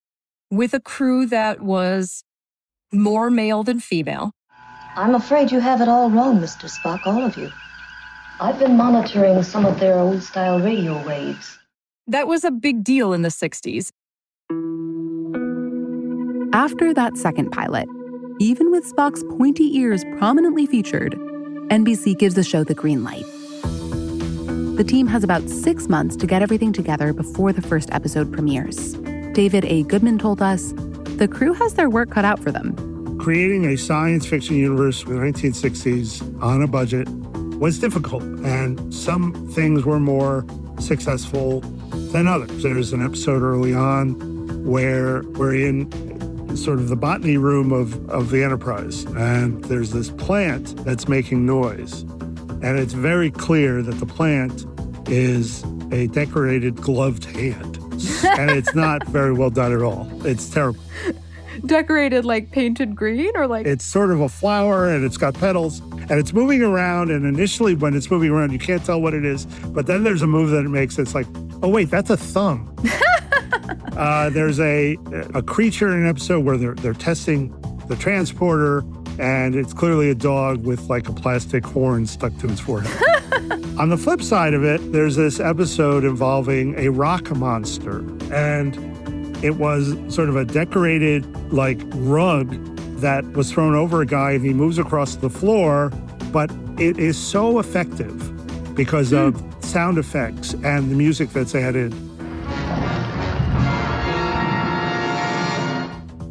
with 0.50 0.74
a 0.74 0.80
crew 0.80 1.26
that 1.28 1.62
was 1.62 2.24
more 2.92 3.30
male 3.30 3.64
than 3.64 3.80
female. 3.80 4.32
I'm 4.96 5.16
afraid 5.16 5.52
you 5.52 5.60
have 5.60 5.82
it 5.82 5.88
all 5.88 6.10
wrong, 6.10 6.40
Mr. 6.40 6.70
Spock, 6.70 7.06
all 7.06 7.24
of 7.24 7.38
you. 7.38 7.52
I've 8.40 8.60
been 8.60 8.78
monitoring 8.78 9.44
some 9.44 9.66
of 9.66 9.80
their 9.80 10.00
old 10.00 10.24
style 10.24 10.60
radio 10.60 11.06
waves. 11.06 11.58
That 12.08 12.28
was 12.28 12.44
a 12.44 12.52
big 12.52 12.84
deal 12.84 13.14
in 13.14 13.22
the 13.22 13.30
60s. 13.30 13.92
After 16.58 16.92
that 16.92 17.16
second 17.18 17.52
pilot, 17.52 17.88
even 18.40 18.72
with 18.72 18.84
Spock's 18.84 19.24
pointy 19.38 19.78
ears 19.78 20.04
prominently 20.18 20.66
featured, 20.66 21.14
NBC 21.70 22.18
gives 22.18 22.34
the 22.34 22.44
show 22.44 22.64
the 22.64 22.74
green 22.74 23.04
light. 23.04 23.28
The 24.76 24.84
team 24.84 25.06
has 25.06 25.24
about 25.24 25.48
six 25.52 25.88
months 25.88 26.16
to 26.16 26.26
get 26.26 26.42
everything 26.42 26.74
together 26.74 27.14
before 27.14 27.54
the 27.54 27.62
first 27.62 27.90
episode 27.92 28.34
premieres. 28.34 28.94
David 29.34 29.66
A. 29.66 29.84
Goodman 29.84 30.18
told 30.18 30.42
us 30.42 30.74
the 31.20 31.28
crew 31.28 31.54
has 31.54 31.76
their 31.76 31.92
work 31.92 32.10
cut 32.10 32.26
out 32.26 32.40
for 32.40 32.52
them. 32.52 33.20
Creating 33.20 33.66
a 33.66 33.78
science 33.78 34.26
fiction 34.26 34.56
universe 34.56 35.04
in 35.04 35.14
the 35.14 35.22
1960s 35.22 36.42
on 36.42 36.64
a 36.64 36.68
budget 36.68 37.08
was 37.60 37.78
difficult, 37.78 38.24
and 38.24 38.92
some 38.92 39.48
things 39.50 39.86
were 39.86 40.00
more 40.00 40.44
successful 40.80 41.60
than 42.12 42.26
others. 42.26 42.64
There's 42.64 42.94
an 42.94 43.06
episode 43.06 43.44
early 43.44 43.76
on 43.76 44.38
where 44.66 45.22
we're 45.22 45.54
in 45.54 46.07
sort 46.64 46.80
of 46.80 46.90
the 46.90 46.96
botany 46.96 47.38
room 47.38 47.72
of, 47.72 48.10
of 48.10 48.30
the 48.30 48.44
Enterprise. 48.44 49.04
And 49.06 49.64
there's 49.66 49.92
this 49.92 50.10
plant 50.10 50.76
that's 50.84 51.08
making 51.08 51.46
noise. 51.46 52.02
And 52.62 52.80
it's 52.80 52.94
very 52.94 53.32
clear 53.32 53.82
that 53.82 53.96
the 54.00 54.06
plant 54.06 54.66
is 55.10 55.64
a 55.92 56.08
decorated 56.08 56.76
gloved 56.76 57.26
hand. 57.26 57.78
and 58.38 58.52
it's 58.52 58.76
not 58.76 59.06
very 59.08 59.34
well 59.34 59.50
done 59.50 59.74
at 59.74 59.82
all. 59.82 60.08
It's 60.26 60.50
terrible. 60.50 60.82
Decorated 61.66 62.26
like 62.26 62.52
painted 62.52 62.96
green 62.96 63.32
or 63.36 63.48
like? 63.48 63.66
It's 63.66 63.86
sort 63.86 64.12
of 64.12 64.22
a 64.22 64.30
flower 64.30 64.90
and 64.90 65.04
it's 65.04 65.18
got 65.18 65.34
petals 65.34 65.80
and 65.80 66.12
it's 66.12 66.34
moving 66.34 66.62
around. 66.62 67.10
And 67.10 67.26
initially, 67.26 67.74
when 67.76 67.96
it's 67.96 68.12
moving 68.12 68.30
around, 68.30 68.52
you 68.52 68.60
can't 68.60 68.84
tell 68.86 69.02
what 69.02 69.14
it 69.14 69.26
is. 69.26 69.46
But 69.46 69.88
then 69.88 70.04
there's 70.04 70.22
a 70.22 70.28
move 70.28 70.52
that 70.52 70.66
it 70.66 70.70
makes. 70.70 71.00
It's 71.00 71.16
like, 71.16 71.28
oh, 71.64 71.70
wait, 71.70 71.90
that's 71.90 72.10
a 72.10 72.18
thumb. 72.18 72.76
Uh, 73.98 74.30
there's 74.30 74.60
a 74.60 74.98
a 75.34 75.42
creature 75.42 75.88
in 75.88 76.04
an 76.04 76.08
episode 76.08 76.46
where 76.46 76.58
they're 76.58 76.76
they're 76.76 76.94
testing 76.94 77.50
the 77.88 77.96
transporter, 77.96 78.84
and 79.20 79.56
it's 79.56 79.74
clearly 79.74 80.10
a 80.10 80.16
dog 80.16 80.66
with 80.66 80.82
like 80.90 81.10
a 81.10 81.14
plastic 81.14 81.66
horn 81.66 82.06
stuck 82.06 82.36
to 82.38 82.50
its 82.50 82.60
forehead. 82.60 82.92
On 83.80 83.90
the 83.90 83.98
flip 83.98 84.22
side 84.22 84.54
of 84.54 84.64
it, 84.64 84.92
there's 84.92 85.16
this 85.16 85.40
episode 85.40 86.04
involving 86.04 86.78
a 86.78 86.90
rock 86.90 87.30
monster, 87.36 88.00
and 88.34 88.76
it 89.44 89.56
was 89.56 89.96
sort 90.14 90.30
of 90.30 90.36
a 90.36 90.46
decorated 90.46 91.26
like 91.52 91.80
rug 91.94 92.50
that 92.98 93.24
was 93.34 93.52
thrown 93.52 93.76
over 93.76 94.02
a 94.02 94.06
guy, 94.06 94.32
and 94.32 94.46
he 94.46 94.54
moves 94.54 94.78
across 94.78 95.16
the 95.16 95.30
floor, 95.30 95.90
but 96.32 96.52
it 96.80 96.98
is 96.98 97.18
so 97.18 97.60
effective 97.60 98.76
because 98.76 99.12
mm. 99.12 99.28
of 99.28 99.66
sound 99.66 99.98
effects 99.98 100.54
and 100.54 100.90
the 100.90 100.96
music 100.96 101.30
that's 101.32 101.54
added 101.54 101.94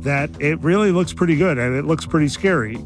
that 0.07 0.31
it 0.41 0.61
really 0.61 0.93
looks 0.93 1.13
pretty 1.13 1.37
good 1.37 1.59
and 1.59 1.77
it 1.77 1.85
looks 1.85 2.07
pretty 2.07 2.29
scary. 2.29 2.79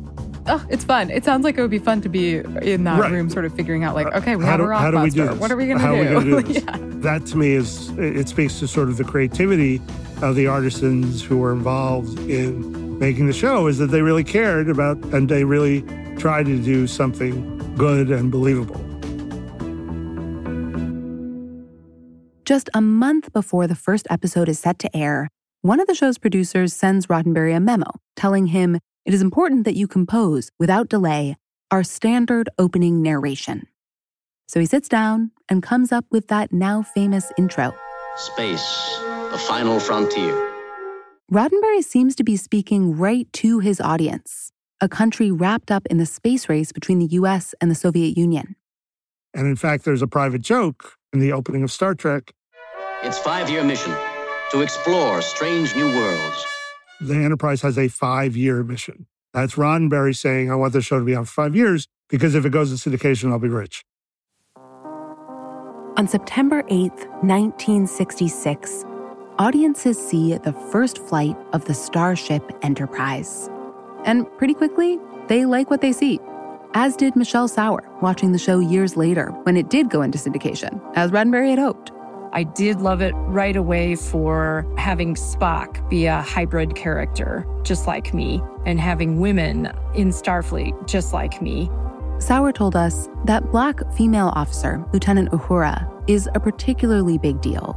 Oh, 0.46 0.64
it's 0.70 0.84
fun. 0.84 1.10
It 1.10 1.24
sounds 1.24 1.44
like 1.44 1.58
it 1.58 1.60
would 1.60 1.70
be 1.70 1.78
fun 1.78 2.00
to 2.00 2.08
be 2.08 2.36
in 2.36 2.84
that 2.84 2.98
right. 2.98 3.12
room, 3.12 3.28
sort 3.28 3.44
of 3.44 3.54
figuring 3.54 3.84
out, 3.84 3.94
like, 3.94 4.06
uh, 4.06 4.18
okay, 4.18 4.36
we 4.36 4.44
how 4.44 4.52
have 4.52 4.60
do, 4.60 4.64
a 4.64 4.68
rock 4.68 4.80
how 4.80 4.90
do. 4.90 4.98
We 4.98 5.10
do 5.10 5.28
this? 5.28 5.38
What 5.38 5.52
are 5.52 5.56
we 5.56 5.66
going 5.66 5.78
to 5.78 6.20
do? 6.20 6.42
do 6.42 6.52
yeah. 6.52 6.76
That 7.00 7.26
to 7.26 7.36
me 7.36 7.52
is 7.52 7.90
it 7.98 8.28
speaks 8.28 8.58
to 8.60 8.66
sort 8.66 8.88
of 8.88 8.96
the 8.96 9.04
creativity 9.04 9.80
of 10.22 10.34
the 10.34 10.46
artisans 10.46 11.22
who 11.22 11.38
were 11.38 11.52
involved 11.52 12.18
in 12.20 12.98
making 12.98 13.26
the 13.26 13.32
show. 13.32 13.66
Is 13.66 13.78
that 13.78 13.86
they 13.86 14.02
really 14.02 14.24
cared 14.24 14.68
about 14.68 14.96
and 15.14 15.28
they 15.28 15.44
really 15.44 15.82
tried 16.16 16.46
to 16.46 16.60
do 16.60 16.86
something 16.86 17.74
good 17.76 18.10
and 18.10 18.32
believable. 18.32 18.80
Just 22.44 22.68
a 22.74 22.80
month 22.80 23.32
before 23.32 23.66
the 23.66 23.76
first 23.76 24.06
episode 24.10 24.48
is 24.48 24.58
set 24.58 24.78
to 24.80 24.96
air, 24.96 25.30
one 25.62 25.78
of 25.78 25.86
the 25.86 25.94
show's 25.94 26.16
producers 26.16 26.72
sends 26.72 27.06
Roddenberry 27.08 27.54
a 27.54 27.60
memo 27.60 27.86
telling 28.16 28.46
him 28.46 28.78
it 29.04 29.12
is 29.12 29.20
important 29.20 29.64
that 29.64 29.76
you 29.76 29.86
compose, 29.86 30.50
without 30.58 30.88
delay, 30.88 31.36
our 31.70 31.82
standard 31.82 32.48
opening 32.58 33.02
narration. 33.02 33.66
So 34.48 34.58
he 34.58 34.66
sits 34.66 34.88
down 34.88 35.32
and 35.48 35.62
comes 35.62 35.92
up 35.92 36.06
with 36.10 36.28
that 36.28 36.52
now 36.52 36.82
famous 36.82 37.30
intro. 37.36 37.74
Space, 38.16 39.00
the 39.30 39.38
final 39.38 39.78
frontier. 39.80 40.34
Roddenberry 41.30 41.84
seems 41.84 42.16
to 42.16 42.24
be 42.24 42.36
speaking 42.36 42.96
right 42.96 43.30
to 43.34 43.58
his 43.58 43.80
audience, 43.80 44.52
a 44.80 44.88
country 44.88 45.30
wrapped 45.30 45.70
up 45.70 45.86
in 45.86 45.98
the 45.98 46.06
space 46.06 46.48
race 46.48 46.72
between 46.72 46.98
the 46.98 47.06
US 47.06 47.54
and 47.60 47.70
the 47.70 47.74
Soviet 47.74 48.16
Union. 48.16 48.56
And 49.34 49.46
in 49.46 49.56
fact, 49.56 49.84
there's 49.84 50.02
a 50.02 50.08
private 50.08 50.40
joke 50.40 50.94
in 51.12 51.20
the 51.20 51.32
opening 51.32 51.62
of 51.62 51.70
Star 51.70 51.94
Trek. 51.94 52.32
Its 53.02 53.18
five 53.18 53.48
year 53.48 53.62
mission 53.62 53.94
to 54.50 54.62
explore 54.62 55.22
strange 55.22 55.74
new 55.76 55.86
worlds. 55.96 56.46
The 57.00 57.14
Enterprise 57.14 57.62
has 57.62 57.78
a 57.78 57.88
five 57.88 58.36
year 58.36 58.62
mission. 58.62 59.06
That's 59.32 59.54
Roddenberry 59.54 60.16
saying, 60.16 60.50
I 60.50 60.56
want 60.56 60.72
the 60.72 60.82
show 60.82 60.98
to 60.98 61.04
be 61.04 61.14
on 61.14 61.24
for 61.24 61.32
five 61.32 61.54
years 61.54 61.86
because 62.08 62.34
if 62.34 62.44
it 62.44 62.50
goes 62.50 62.70
to 62.70 62.90
syndication, 62.90 63.30
I'll 63.30 63.38
be 63.38 63.48
rich. 63.48 63.84
On 65.96 66.08
September 66.08 66.62
8th, 66.64 67.06
1966, 67.22 68.84
audiences 69.38 69.98
see 69.98 70.36
the 70.38 70.52
first 70.72 70.98
flight 70.98 71.36
of 71.52 71.64
the 71.66 71.74
Starship 71.74 72.42
Enterprise. 72.62 73.48
And 74.04 74.26
pretty 74.38 74.54
quickly, 74.54 74.98
they 75.28 75.44
like 75.44 75.70
what 75.70 75.80
they 75.80 75.92
see, 75.92 76.18
as 76.74 76.96
did 76.96 77.16
Michelle 77.16 77.48
Sauer, 77.48 77.88
watching 78.00 78.32
the 78.32 78.38
show 78.38 78.58
years 78.58 78.96
later 78.96 79.26
when 79.42 79.56
it 79.56 79.68
did 79.68 79.90
go 79.90 80.02
into 80.02 80.18
syndication, 80.18 80.80
as 80.96 81.10
Roddenberry 81.10 81.50
had 81.50 81.58
hoped. 81.58 81.92
I 82.32 82.44
did 82.44 82.80
love 82.80 83.02
it 83.02 83.12
right 83.12 83.56
away 83.56 83.96
for 83.96 84.64
having 84.78 85.16
Spock 85.16 85.88
be 85.90 86.06
a 86.06 86.22
hybrid 86.22 86.76
character, 86.76 87.44
just 87.64 87.88
like 87.88 88.14
me, 88.14 88.40
and 88.64 88.78
having 88.78 89.18
women 89.18 89.72
in 89.94 90.10
Starfleet, 90.10 90.86
just 90.86 91.12
like 91.12 91.42
me. 91.42 91.68
Sauer 92.20 92.52
told 92.52 92.76
us 92.76 93.08
that 93.24 93.50
black 93.50 93.80
female 93.94 94.30
officer, 94.36 94.84
Lieutenant 94.92 95.30
Uhura, 95.32 95.90
is 96.08 96.28
a 96.34 96.40
particularly 96.40 97.18
big 97.18 97.40
deal. 97.40 97.76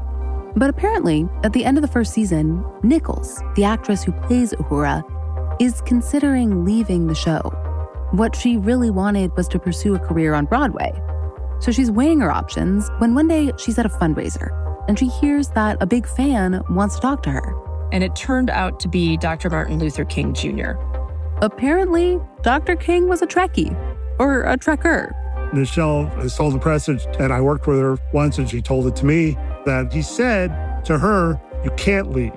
But 0.56 0.70
apparently, 0.70 1.28
at 1.44 1.54
the 1.54 1.66
end 1.66 1.78
of 1.78 1.82
the 1.82 1.88
first 1.88 2.14
season, 2.14 2.64
Nichols, 2.84 3.42
the 3.56 3.64
actress 3.64 4.04
who 4.04 4.12
plays 4.12 4.54
Uhura, 4.54 5.04
is 5.60 5.82
considering 5.82 6.64
leaving 6.64 7.08
the 7.08 7.16
show. 7.16 7.40
What 8.12 8.36
she 8.36 8.58
really 8.58 8.92
wanted 8.92 9.36
was 9.36 9.48
to 9.48 9.58
pursue 9.58 9.96
a 9.96 10.00
career 10.00 10.36
on 10.36 10.46
Broadway, 10.46 10.94
so 11.64 11.72
she's 11.72 11.90
weighing 11.90 12.20
her 12.20 12.30
options 12.30 12.90
when 12.98 13.16
one 13.16 13.30
day 13.30 13.54
she's 13.58 13.80
at 13.80 13.86
a 13.86 13.90
fundraiser 13.90 14.52
and 14.90 15.00
she 15.00 15.08
hears 15.08 15.48
that 15.50 15.78
a 15.82 15.86
big 15.86 16.06
fan 16.06 16.62
wants 16.70 16.96
to 16.96 17.02
talk 17.02 17.24
to 17.24 17.32
her. 17.32 17.56
And 17.94 18.04
it 18.04 18.16
turned 18.16 18.50
out 18.50 18.80
to 18.82 18.90
be 18.90 19.16
Dr. 19.18 19.50
Martin 19.50 19.80
Luther 19.80 20.04
King 20.04 20.34
Jr. 20.34 20.72
Apparently, 21.42 22.20
Dr. 22.42 22.76
King 22.76 23.08
was 23.08 23.22
a 23.22 23.28
Trekkie 23.28 23.74
or 24.20 24.44
a 24.44 24.58
Trekker. 24.58 25.14
Michelle 25.54 26.08
has 26.18 26.36
told 26.36 26.54
the 26.54 26.60
press, 26.60 26.88
and 26.88 27.32
I 27.32 27.40
worked 27.40 27.68
with 27.68 27.80
her 27.80 27.98
once, 28.12 28.40
and 28.40 28.50
she 28.50 28.62
told 28.62 28.88
it 28.88 28.96
to 28.98 29.06
me 29.06 29.38
that 29.66 29.94
he 29.94 30.02
said 30.02 30.84
to 30.86 30.98
her, 30.98 31.40
You 31.64 31.72
can't 31.78 32.12
leave. 32.12 32.34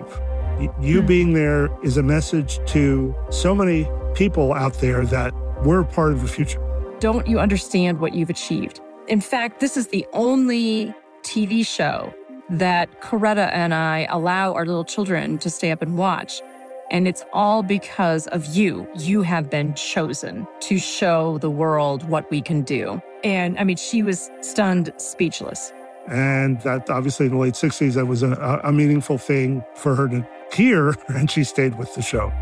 You 0.81 1.01
hmm. 1.01 1.07
being 1.07 1.33
there 1.33 1.69
is 1.83 1.97
a 1.97 2.03
message 2.03 2.61
to 2.67 3.15
so 3.31 3.55
many 3.55 3.89
people 4.15 4.53
out 4.53 4.75
there 4.75 5.05
that 5.07 5.35
we're 5.65 5.83
part 5.85 6.13
of 6.13 6.23
the 6.23 6.29
future. 6.29 6.63
Don't 7.01 7.27
you 7.27 7.39
understand 7.39 7.99
what 7.99 8.15
you've 8.15 8.31
achieved? 8.31 8.81
In 9.09 9.21
fact, 9.21 9.61
this 9.61 9.77
is 9.77 9.89
the 9.89 10.05
only 10.13 10.93
TV 11.23 11.65
show 11.65 12.13
that 12.51 13.01
Coretta 13.01 13.51
and 13.53 13.73
I 13.73 14.07
allow 14.11 14.53
our 14.53 14.67
little 14.67 14.85
children 14.85 15.39
to 15.39 15.51
stay 15.51 15.71
up 15.71 15.81
and 15.81 15.97
watch. 15.97 16.43
And 16.91 17.07
it's 17.07 17.25
all 17.33 17.63
because 17.63 18.27
of 18.29 18.47
you. 18.47 18.89
You 18.97 19.23
have 19.23 19.49
been 19.49 19.75
chosen 19.75 20.47
to 20.61 20.79
show 20.79 21.39
the 21.39 21.51
world 21.51 22.09
what 22.09 22.29
we 22.31 22.41
can 22.41 22.63
do. 22.63 23.01
And 23.23 23.57
I 23.59 23.65
mean, 23.65 23.77
she 23.77 24.03
was 24.03 24.31
stunned, 24.41 24.93
speechless. 24.97 25.73
And 26.09 26.61
that 26.63 26.91
obviously 26.91 27.27
in 27.27 27.33
the 27.33 27.39
late 27.39 27.55
60s, 27.55 27.95
that 27.95 28.07
was 28.07 28.23
a, 28.25 28.61
a 28.65 28.73
meaningful 28.73 29.19
thing 29.19 29.65
for 29.75 29.95
her 29.95 30.09
to 30.09 30.27
hear, 30.53 30.95
and 31.09 31.31
she 31.31 31.45
stayed 31.45 31.79
with 31.79 31.95
the 31.95 32.03
show. 32.03 32.33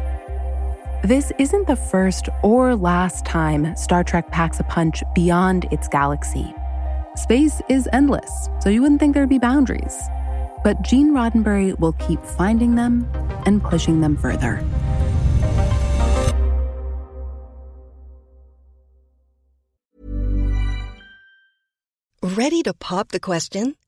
This 1.04 1.32
isn't 1.38 1.66
the 1.66 1.76
first 1.76 2.30
or 2.42 2.74
last 2.74 3.26
time 3.26 3.76
Star 3.76 4.02
Trek 4.02 4.30
packs 4.30 4.58
a 4.58 4.64
punch 4.64 5.02
beyond 5.14 5.66
its 5.70 5.86
galaxy. 5.86 6.54
Space 7.14 7.60
is 7.68 7.86
endless, 7.92 8.48
so 8.60 8.70
you 8.70 8.80
wouldn't 8.80 9.00
think 9.00 9.12
there'd 9.12 9.28
be 9.28 9.38
boundaries. 9.38 9.94
But 10.64 10.80
Gene 10.80 11.12
Roddenberry 11.12 11.78
will 11.78 11.92
keep 11.92 12.24
finding 12.24 12.76
them 12.76 13.06
and 13.44 13.62
pushing 13.62 14.00
them 14.00 14.16
further. 14.16 14.64
Ready 22.22 22.62
to 22.62 22.72
pop 22.72 23.08
the 23.10 23.20
question? 23.20 23.76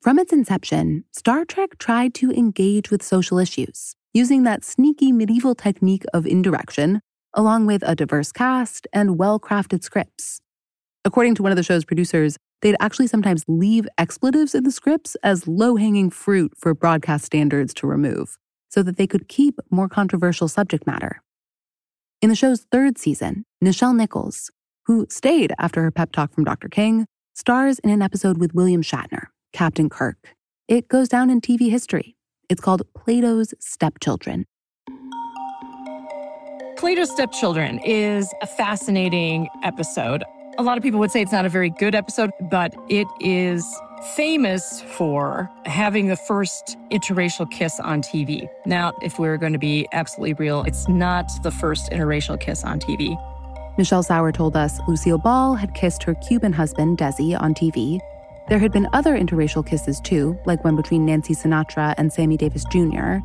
From 0.00 0.18
its 0.18 0.32
inception, 0.32 1.04
Star 1.12 1.44
Trek 1.44 1.76
tried 1.76 2.14
to 2.14 2.30
engage 2.30 2.90
with 2.90 3.02
social 3.02 3.38
issues 3.38 3.94
using 4.14 4.44
that 4.44 4.64
sneaky 4.64 5.12
medieval 5.12 5.54
technique 5.54 6.04
of 6.14 6.26
indirection, 6.26 7.02
along 7.34 7.66
with 7.66 7.82
a 7.84 7.94
diverse 7.94 8.32
cast 8.32 8.86
and 8.94 9.18
well 9.18 9.38
crafted 9.38 9.82
scripts. 9.82 10.40
According 11.04 11.34
to 11.34 11.42
one 11.42 11.52
of 11.52 11.56
the 11.56 11.62
show's 11.62 11.84
producers, 11.84 12.38
they'd 12.62 12.76
actually 12.80 13.08
sometimes 13.08 13.44
leave 13.46 13.86
expletives 13.98 14.54
in 14.54 14.64
the 14.64 14.70
scripts 14.70 15.18
as 15.22 15.46
low 15.46 15.76
hanging 15.76 16.08
fruit 16.08 16.54
for 16.56 16.72
broadcast 16.72 17.26
standards 17.26 17.74
to 17.74 17.86
remove, 17.86 18.38
so 18.70 18.82
that 18.82 18.96
they 18.96 19.06
could 19.06 19.28
keep 19.28 19.60
more 19.70 19.88
controversial 19.88 20.48
subject 20.48 20.86
matter. 20.86 21.20
In 22.22 22.30
the 22.30 22.34
show's 22.34 22.66
third 22.72 22.96
season, 22.96 23.44
Nichelle 23.62 23.94
Nichols, 23.94 24.50
who 24.86 25.06
stayed 25.10 25.52
after 25.58 25.82
her 25.82 25.90
pep 25.90 26.10
talk 26.10 26.32
from 26.32 26.44
Dr. 26.44 26.70
King, 26.70 27.04
stars 27.34 27.78
in 27.80 27.90
an 27.90 28.00
episode 28.00 28.38
with 28.38 28.54
William 28.54 28.82
Shatner, 28.82 29.26
Captain 29.52 29.88
Kirk. 29.88 30.34
It 30.68 30.88
goes 30.88 31.08
down 31.08 31.30
in 31.30 31.40
TV 31.40 31.70
history 31.70 32.16
it's 32.50 32.60
called 32.60 32.82
Plato's 32.94 33.54
Stepchildren. 33.60 34.44
Plato's 36.76 37.10
Stepchildren 37.10 37.78
is 37.84 38.32
a 38.42 38.46
fascinating 38.46 39.48
episode. 39.62 40.24
A 40.58 40.62
lot 40.62 40.76
of 40.76 40.82
people 40.82 40.98
would 40.98 41.12
say 41.12 41.22
it's 41.22 41.32
not 41.32 41.46
a 41.46 41.48
very 41.48 41.70
good 41.70 41.94
episode, 41.94 42.30
but 42.50 42.74
it 42.88 43.06
is 43.20 43.64
famous 44.16 44.82
for 44.82 45.48
having 45.64 46.08
the 46.08 46.16
first 46.16 46.76
interracial 46.90 47.48
kiss 47.50 47.78
on 47.78 48.02
TV. 48.02 48.48
Now, 48.66 48.92
if 49.02 49.18
we're 49.18 49.36
going 49.36 49.52
to 49.52 49.58
be 49.58 49.86
absolutely 49.92 50.34
real, 50.34 50.62
it's 50.64 50.88
not 50.88 51.30
the 51.42 51.50
first 51.52 51.90
interracial 51.92 52.40
kiss 52.40 52.64
on 52.64 52.80
TV. 52.80 53.16
Michelle 53.78 54.02
Sauer 54.02 54.32
told 54.32 54.56
us 54.56 54.80
Lucille 54.88 55.18
Ball 55.18 55.54
had 55.54 55.74
kissed 55.74 56.02
her 56.02 56.14
Cuban 56.16 56.52
husband, 56.52 56.98
Desi, 56.98 57.40
on 57.40 57.54
TV, 57.54 58.00
there 58.50 58.58
had 58.58 58.72
been 58.72 58.88
other 58.92 59.16
interracial 59.16 59.64
kisses 59.64 60.00
too, 60.00 60.36
like 60.44 60.64
one 60.64 60.74
between 60.74 61.06
Nancy 61.06 61.34
Sinatra 61.34 61.94
and 61.96 62.12
Sammy 62.12 62.36
Davis 62.36 62.64
Jr. 62.64 63.18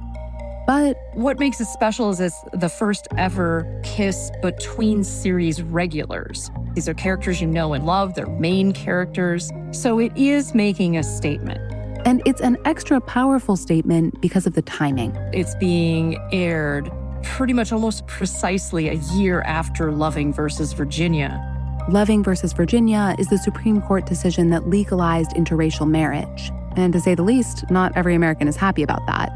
But 0.68 0.98
what 1.14 1.40
makes 1.40 1.60
it 1.60 1.66
special 1.66 2.12
is 2.12 2.20
it's 2.20 2.44
the 2.54 2.70
first 2.70 3.08
ever 3.18 3.82
kiss 3.84 4.32
between 4.44 5.04
series 5.04 5.64
regulars. 5.64 6.52
These 6.76 6.88
are 6.88 6.94
characters 6.94 7.42
you 7.42 7.48
know 7.48 7.74
and 7.74 7.88
love, 7.88 8.14
they're 8.14 8.28
main 8.28 8.72
characters. 8.72 9.50
So 9.72 10.00
it 10.00 10.16
is 10.16 10.54
making 10.54 10.96
a 10.96 11.04
statement. 11.04 11.60
And 12.06 12.22
it's 12.28 12.42
an 12.42 12.58
extra 12.66 13.02
powerful 13.02 13.58
statement 13.58 14.22
because 14.22 14.46
of 14.46 14.54
the 14.54 14.62
timing. 14.62 15.16
It's 15.34 15.56
being 15.56 16.20
aired 16.32 16.92
pretty 17.24 17.54
much 17.54 17.72
almost 17.72 18.06
precisely 18.06 18.90
a 18.90 18.94
year 19.16 19.42
after 19.42 19.92
Loving 19.92 20.32
versus 20.32 20.74
Virginia. 20.74 21.55
Loving 21.88 22.24
versus 22.24 22.52
Virginia 22.52 23.16
is 23.20 23.28
the 23.28 23.38
Supreme 23.38 23.80
Court 23.80 24.08
decision 24.08 24.50
that 24.50 24.68
legalized 24.68 25.32
interracial 25.32 25.88
marriage. 25.88 26.52
And 26.76 26.92
to 26.94 27.00
say 27.00 27.14
the 27.14 27.22
least, 27.22 27.70
not 27.70 27.96
every 27.96 28.16
American 28.16 28.48
is 28.48 28.56
happy 28.56 28.82
about 28.82 29.06
that. 29.06 29.32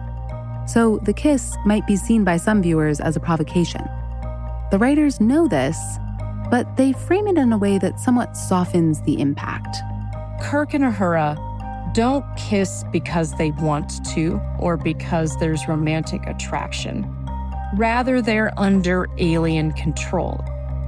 So 0.67 0.97
the 1.03 1.13
kiss 1.13 1.55
might 1.63 1.85
be 1.85 1.95
seen 1.95 2.23
by 2.23 2.37
some 2.37 2.63
viewers 2.63 2.99
as 2.99 3.15
a 3.15 3.19
provocation. 3.19 3.81
The 4.71 4.79
writers 4.79 5.21
know 5.21 5.47
this, 5.47 5.77
but 6.49 6.75
they 6.75 6.91
frame 6.91 7.27
it 7.27 7.37
in 7.37 7.53
a 7.53 7.57
way 7.57 7.77
that 7.77 7.99
somewhat 7.99 8.35
softens 8.35 8.99
the 9.03 9.21
impact. 9.21 9.77
Kirk 10.41 10.73
and 10.73 10.83
Uhura 10.83 11.37
don't 11.93 12.25
kiss 12.35 12.83
because 12.91 13.31
they 13.33 13.51
want 13.51 14.03
to 14.13 14.41
or 14.57 14.75
because 14.75 15.37
there's 15.37 15.67
romantic 15.67 16.25
attraction. 16.25 17.05
Rather, 17.75 18.23
they're 18.23 18.51
under 18.57 19.07
alien 19.19 19.71
control. 19.73 20.43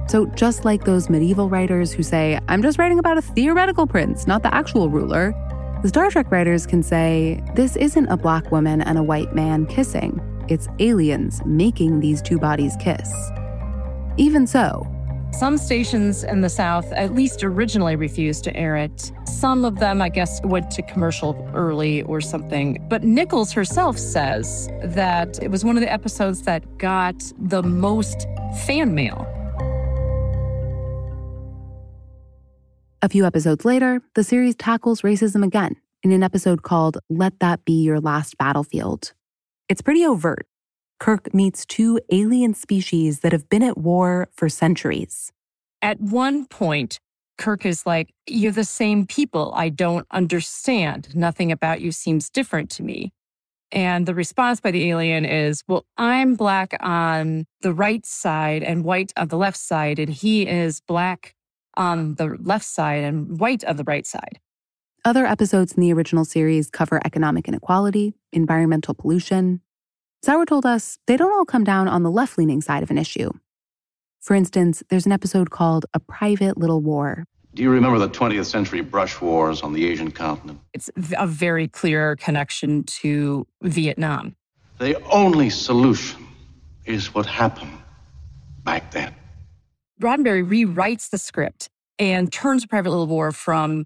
So, 0.08 0.26
just 0.26 0.64
like 0.64 0.84
those 0.84 1.08
medieval 1.08 1.48
writers 1.48 1.92
who 1.92 2.02
say, 2.02 2.38
I'm 2.48 2.62
just 2.62 2.78
writing 2.78 2.98
about 2.98 3.18
a 3.18 3.22
theoretical 3.22 3.86
prince, 3.86 4.26
not 4.26 4.42
the 4.42 4.52
actual 4.54 4.90
ruler, 4.90 5.34
the 5.82 5.88
Star 5.88 6.10
Trek 6.10 6.30
writers 6.30 6.66
can 6.66 6.82
say, 6.82 7.42
this 7.54 7.76
isn't 7.76 8.06
a 8.06 8.16
black 8.16 8.52
woman 8.52 8.82
and 8.82 8.98
a 8.98 9.02
white 9.02 9.34
man 9.34 9.66
kissing. 9.66 10.20
It's 10.48 10.68
aliens 10.78 11.40
making 11.44 12.00
these 12.00 12.22
two 12.22 12.38
bodies 12.38 12.76
kiss. 12.78 13.12
Even 14.16 14.46
so, 14.46 14.86
some 15.32 15.56
stations 15.56 16.24
in 16.24 16.42
the 16.42 16.48
South 16.50 16.92
at 16.92 17.14
least 17.14 17.42
originally 17.42 17.96
refused 17.96 18.44
to 18.44 18.56
air 18.56 18.76
it. 18.76 19.10
Some 19.24 19.64
of 19.64 19.78
them, 19.78 20.02
I 20.02 20.10
guess, 20.10 20.40
went 20.44 20.70
to 20.72 20.82
commercial 20.82 21.50
early 21.54 22.02
or 22.02 22.20
something. 22.20 22.84
But 22.88 23.02
Nichols 23.02 23.50
herself 23.50 23.98
says 23.98 24.68
that 24.84 25.42
it 25.42 25.50
was 25.50 25.64
one 25.64 25.76
of 25.76 25.80
the 25.80 25.90
episodes 25.90 26.42
that 26.42 26.78
got 26.78 27.16
the 27.38 27.62
most 27.62 28.26
fan 28.66 28.94
mail. 28.94 29.26
A 33.04 33.08
few 33.08 33.26
episodes 33.26 33.64
later, 33.64 34.00
the 34.14 34.22
series 34.22 34.54
tackles 34.54 35.02
racism 35.02 35.44
again 35.44 35.74
in 36.04 36.12
an 36.12 36.22
episode 36.22 36.62
called 36.62 36.98
Let 37.10 37.40
That 37.40 37.64
Be 37.64 37.82
Your 37.82 37.98
Last 37.98 38.38
Battlefield. 38.38 39.12
It's 39.68 39.82
pretty 39.82 40.06
overt 40.06 40.46
Kirk 41.00 41.34
meets 41.34 41.66
two 41.66 41.98
alien 42.12 42.54
species 42.54 43.20
that 43.20 43.32
have 43.32 43.48
been 43.48 43.64
at 43.64 43.76
war 43.76 44.28
for 44.32 44.48
centuries. 44.48 45.32
At 45.82 46.00
one 46.00 46.46
point, 46.46 47.00
Kirk 47.38 47.66
is 47.66 47.84
like, 47.84 48.14
You're 48.28 48.52
the 48.52 48.62
same 48.62 49.04
people. 49.04 49.52
I 49.56 49.68
don't 49.68 50.06
understand. 50.12 51.08
Nothing 51.12 51.50
about 51.50 51.80
you 51.80 51.90
seems 51.90 52.30
different 52.30 52.70
to 52.70 52.84
me. 52.84 53.12
And 53.72 54.06
the 54.06 54.14
response 54.14 54.60
by 54.60 54.70
the 54.70 54.88
alien 54.90 55.24
is, 55.24 55.64
Well, 55.66 55.86
I'm 55.96 56.36
black 56.36 56.76
on 56.78 57.46
the 57.62 57.72
right 57.72 58.06
side 58.06 58.62
and 58.62 58.84
white 58.84 59.12
on 59.16 59.26
the 59.26 59.36
left 59.36 59.56
side, 59.56 59.98
and 59.98 60.14
he 60.14 60.46
is 60.46 60.80
black 60.82 61.34
on 61.76 62.14
the 62.16 62.36
left 62.40 62.64
side 62.64 63.04
and 63.04 63.40
white 63.40 63.64
on 63.64 63.76
the 63.76 63.84
right 63.84 64.06
side. 64.06 64.40
Other 65.04 65.26
episodes 65.26 65.72
in 65.72 65.80
the 65.80 65.92
original 65.92 66.24
series 66.24 66.70
cover 66.70 67.00
economic 67.04 67.48
inequality, 67.48 68.14
environmental 68.32 68.94
pollution, 68.94 69.60
Sauer 70.24 70.46
told 70.46 70.64
us 70.64 70.98
they 71.08 71.16
don't 71.16 71.32
all 71.32 71.44
come 71.44 71.64
down 71.64 71.88
on 71.88 72.04
the 72.04 72.10
left 72.10 72.38
leaning 72.38 72.60
side 72.60 72.84
of 72.84 72.90
an 72.92 72.98
issue. 72.98 73.32
For 74.20 74.34
instance, 74.34 74.84
there's 74.88 75.06
an 75.06 75.10
episode 75.10 75.50
called 75.50 75.86
A 75.94 75.98
Private 75.98 76.56
Little 76.56 76.80
War. 76.80 77.24
Do 77.54 77.64
you 77.64 77.70
remember 77.70 77.98
the 77.98 78.08
20th 78.08 78.44
century 78.44 78.80
brush 78.80 79.20
wars 79.20 79.62
on 79.62 79.72
the 79.72 79.84
Asian 79.84 80.12
continent? 80.12 80.60
It's 80.72 80.88
a 81.18 81.26
very 81.26 81.66
clear 81.66 82.14
connection 82.14 82.84
to 82.84 83.46
Vietnam. 83.62 84.36
The 84.78 85.02
only 85.06 85.50
solution 85.50 86.24
is 86.86 87.12
what 87.12 87.26
happened 87.26 87.76
back 88.62 88.92
then. 88.92 89.14
Roddenberry 90.02 90.44
rewrites 90.44 91.10
the 91.10 91.18
script 91.18 91.68
and 91.98 92.32
turns 92.32 92.66
Private 92.66 92.90
Little 92.90 93.06
War 93.06 93.30
from 93.30 93.84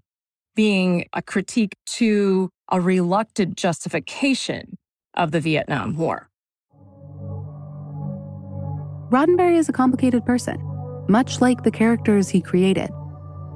being 0.55 1.05
a 1.13 1.21
critique 1.21 1.75
to 1.85 2.49
a 2.71 2.81
reluctant 2.81 3.55
justification 3.55 4.77
of 5.13 5.31
the 5.31 5.39
Vietnam 5.39 5.95
War. 5.95 6.29
Roddenberry 9.11 9.57
is 9.57 9.69
a 9.69 9.73
complicated 9.73 10.25
person, 10.25 10.57
much 11.07 11.39
like 11.39 11.63
the 11.63 11.71
characters 11.71 12.27
he 12.27 12.41
created. 12.41 12.89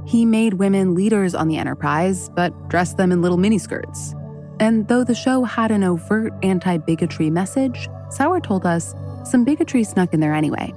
He 0.06 0.24
made 0.24 0.54
women 0.54 0.94
leaders 0.94 1.34
on 1.34 1.48
the 1.48 1.58
Enterprise, 1.58 2.30
but 2.36 2.70
dressed 2.70 2.98
them 2.98 3.12
in 3.12 3.24
little 3.24 3.38
miniskirts. 3.38 4.16
And 4.60 4.88
though 4.88 5.04
the 5.04 5.16
show 5.16 5.44
had 5.44 5.72
an 5.72 5.84
overt 5.84 6.32
anti 6.44 6.78
bigotry 6.78 7.32
message, 7.32 7.90
Sauer 8.12 8.40
told 8.40 8.68
us 8.68 8.94
some 9.26 9.44
bigotry 9.44 9.84
snuck 9.84 10.14
in 10.14 10.20
there 10.20 10.36
anyway. 10.36 10.72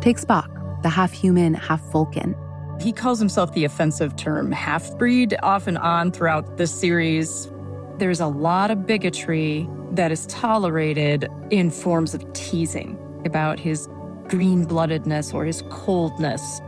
Take 0.00 0.18
Spock, 0.18 0.55
the 0.86 0.90
half 0.90 1.10
human, 1.10 1.52
half 1.52 1.80
Vulcan. 1.90 2.36
He 2.80 2.92
calls 2.92 3.18
himself 3.18 3.52
the 3.54 3.64
offensive 3.64 4.14
term 4.14 4.52
half 4.52 4.96
breed 4.98 5.36
off 5.42 5.66
and 5.66 5.76
on 5.78 6.12
throughout 6.12 6.58
the 6.58 6.68
series. 6.68 7.50
There's 7.98 8.20
a 8.20 8.28
lot 8.28 8.70
of 8.70 8.86
bigotry 8.86 9.68
that 9.90 10.12
is 10.12 10.26
tolerated 10.26 11.28
in 11.50 11.72
forms 11.72 12.14
of 12.14 12.32
teasing 12.34 12.96
about 13.24 13.58
his 13.58 13.88
green 14.28 14.64
bloodedness 14.64 15.34
or 15.34 15.44
his 15.44 15.64
coldness, 15.70 16.60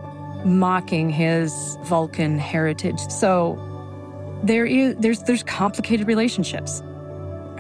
mocking 0.45 1.11
his 1.11 1.79
Vulcan 1.85 2.41
heritage. 2.41 2.99
So 3.09 3.57
there 4.43 4.67
is 4.67 4.97
there's 4.97 5.23
there's 5.23 5.45
complicated 5.45 6.09
relationships. 6.09 6.83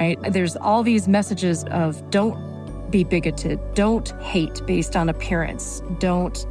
Right? 0.01 0.18
There's 0.33 0.57
all 0.57 0.83
these 0.83 1.07
messages 1.07 1.62
of 1.71 2.11
don't 2.11 2.48
be 2.90 3.05
bigoted, 3.05 3.61
don't 3.74 4.09
hate 4.20 4.62
based 4.66 4.96
on 4.96 5.09
appearance, 5.09 5.83
don't 5.98 6.46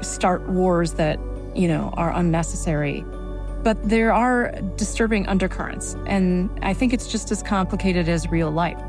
start 0.00 0.48
wars 0.48 0.94
that, 0.94 1.18
you 1.54 1.68
know, 1.68 1.92
are 1.96 2.12
unnecessary. 2.12 3.04
But 3.62 3.88
there 3.88 4.12
are 4.12 4.52
disturbing 4.76 5.26
undercurrents, 5.28 5.96
and 6.06 6.50
I 6.62 6.74
think 6.74 6.92
it's 6.92 7.06
just 7.06 7.30
as 7.30 7.42
complicated 7.42 8.08
as 8.08 8.28
real 8.28 8.50
life. 8.50 8.80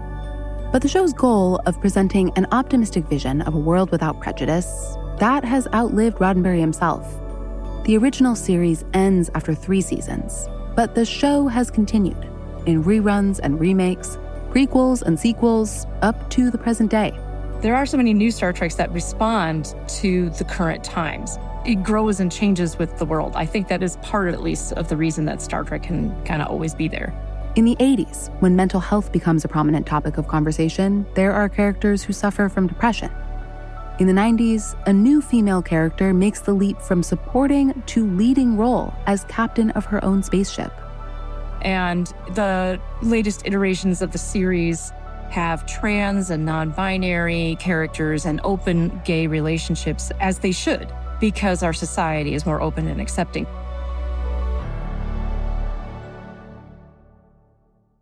But 0.72 0.82
the 0.82 0.88
show's 0.88 1.14
goal 1.14 1.62
of 1.68 1.80
presenting 1.80 2.32
an 2.36 2.48
optimistic 2.52 3.06
vision 3.06 3.42
of 3.42 3.54
a 3.54 3.60
world 3.60 3.92
without 3.92 4.20
prejudice, 4.20 4.96
that 5.20 5.46
has 5.46 5.68
outlived 5.74 6.18
Roddenberry 6.18 6.60
himself. 6.60 7.06
The 7.86 7.98
original 7.98 8.36
series 8.36 8.84
ends 8.94 9.30
after 9.36 9.54
three 9.54 9.82
seasons, 9.82 10.48
but 10.76 10.96
the 10.96 11.06
show 11.06 11.48
has 11.48 11.70
continued 11.70 12.18
in 12.66 12.84
reruns 12.84 13.40
and 13.44 13.60
remakes, 13.60 14.18
prequels 14.54 15.02
and 15.02 15.20
sequels, 15.20 15.88
up 16.04 16.30
to 16.30 16.52
the 16.52 16.58
present 16.60 16.92
day. 16.92 17.12
There 17.62 17.76
are 17.76 17.88
so 17.88 17.98
many 17.98 18.14
new 18.14 18.30
Star 18.30 18.54
Treks 18.54 18.76
that 18.76 18.92
respond 18.92 19.74
to 19.88 20.30
the 20.32 20.44
current 20.44 20.84
times. 20.84 21.40
It 21.66 21.82
grows 21.82 22.20
and 22.20 22.32
changes 22.32 22.78
with 22.78 23.00
the 23.00 23.06
world. 23.06 23.34
I 23.36 23.48
think 23.48 23.68
that 23.70 23.82
is 23.82 23.98
part, 24.04 24.32
at 24.32 24.44
least, 24.44 24.74
of 24.74 24.90
the 24.90 24.98
reason 24.98 25.26
that 25.26 25.42
Star 25.42 25.64
Trek 25.64 25.82
can 25.82 26.14
kind 26.24 26.42
of 26.42 26.50
always 26.50 26.76
be 26.76 26.88
there. 26.88 27.16
In 27.56 27.66
the 27.66 27.76
80s, 27.78 28.30
when 28.42 28.56
mental 28.56 28.80
health 28.80 29.12
becomes 29.12 29.44
a 29.44 29.48
prominent 29.48 29.88
topic 29.88 30.18
of 30.18 30.28
conversation, 30.28 31.08
there 31.16 31.34
are 31.34 31.50
characters 31.50 32.04
who 32.04 32.14
suffer 32.14 32.48
from 32.48 32.68
depression. 32.68 33.12
In 34.00 34.06
the 34.06 34.14
90s, 34.14 34.76
a 34.86 34.94
new 34.94 35.20
female 35.22 35.64
character 35.64 36.14
makes 36.14 36.42
the 36.42 36.54
leap 36.54 36.80
from 36.80 37.02
supporting 37.02 37.82
to 37.88 38.06
leading 38.06 38.56
role 38.56 38.94
as 39.08 39.24
captain 39.26 39.72
of 39.72 39.86
her 39.86 40.04
own 40.04 40.22
spaceship. 40.22 40.72
And 41.64 42.08
the 42.32 42.80
latest 43.02 43.44
iterations 43.46 44.02
of 44.02 44.12
the 44.12 44.18
series 44.18 44.92
have 45.30 45.66
trans 45.66 46.30
and 46.30 46.46
non 46.46 46.70
binary 46.70 47.58
characters 47.60 48.26
and 48.26 48.40
open 48.44 49.02
gay 49.04 49.28
relationships 49.28 50.12
as 50.20 50.40
they 50.40 50.52
should, 50.52 50.94
because 51.20 51.64
our 51.64 51.74
society 51.74 52.36
is 52.36 52.46
more 52.46 52.62
open 52.62 52.88
and 52.88 53.02
accepting. 53.02 53.48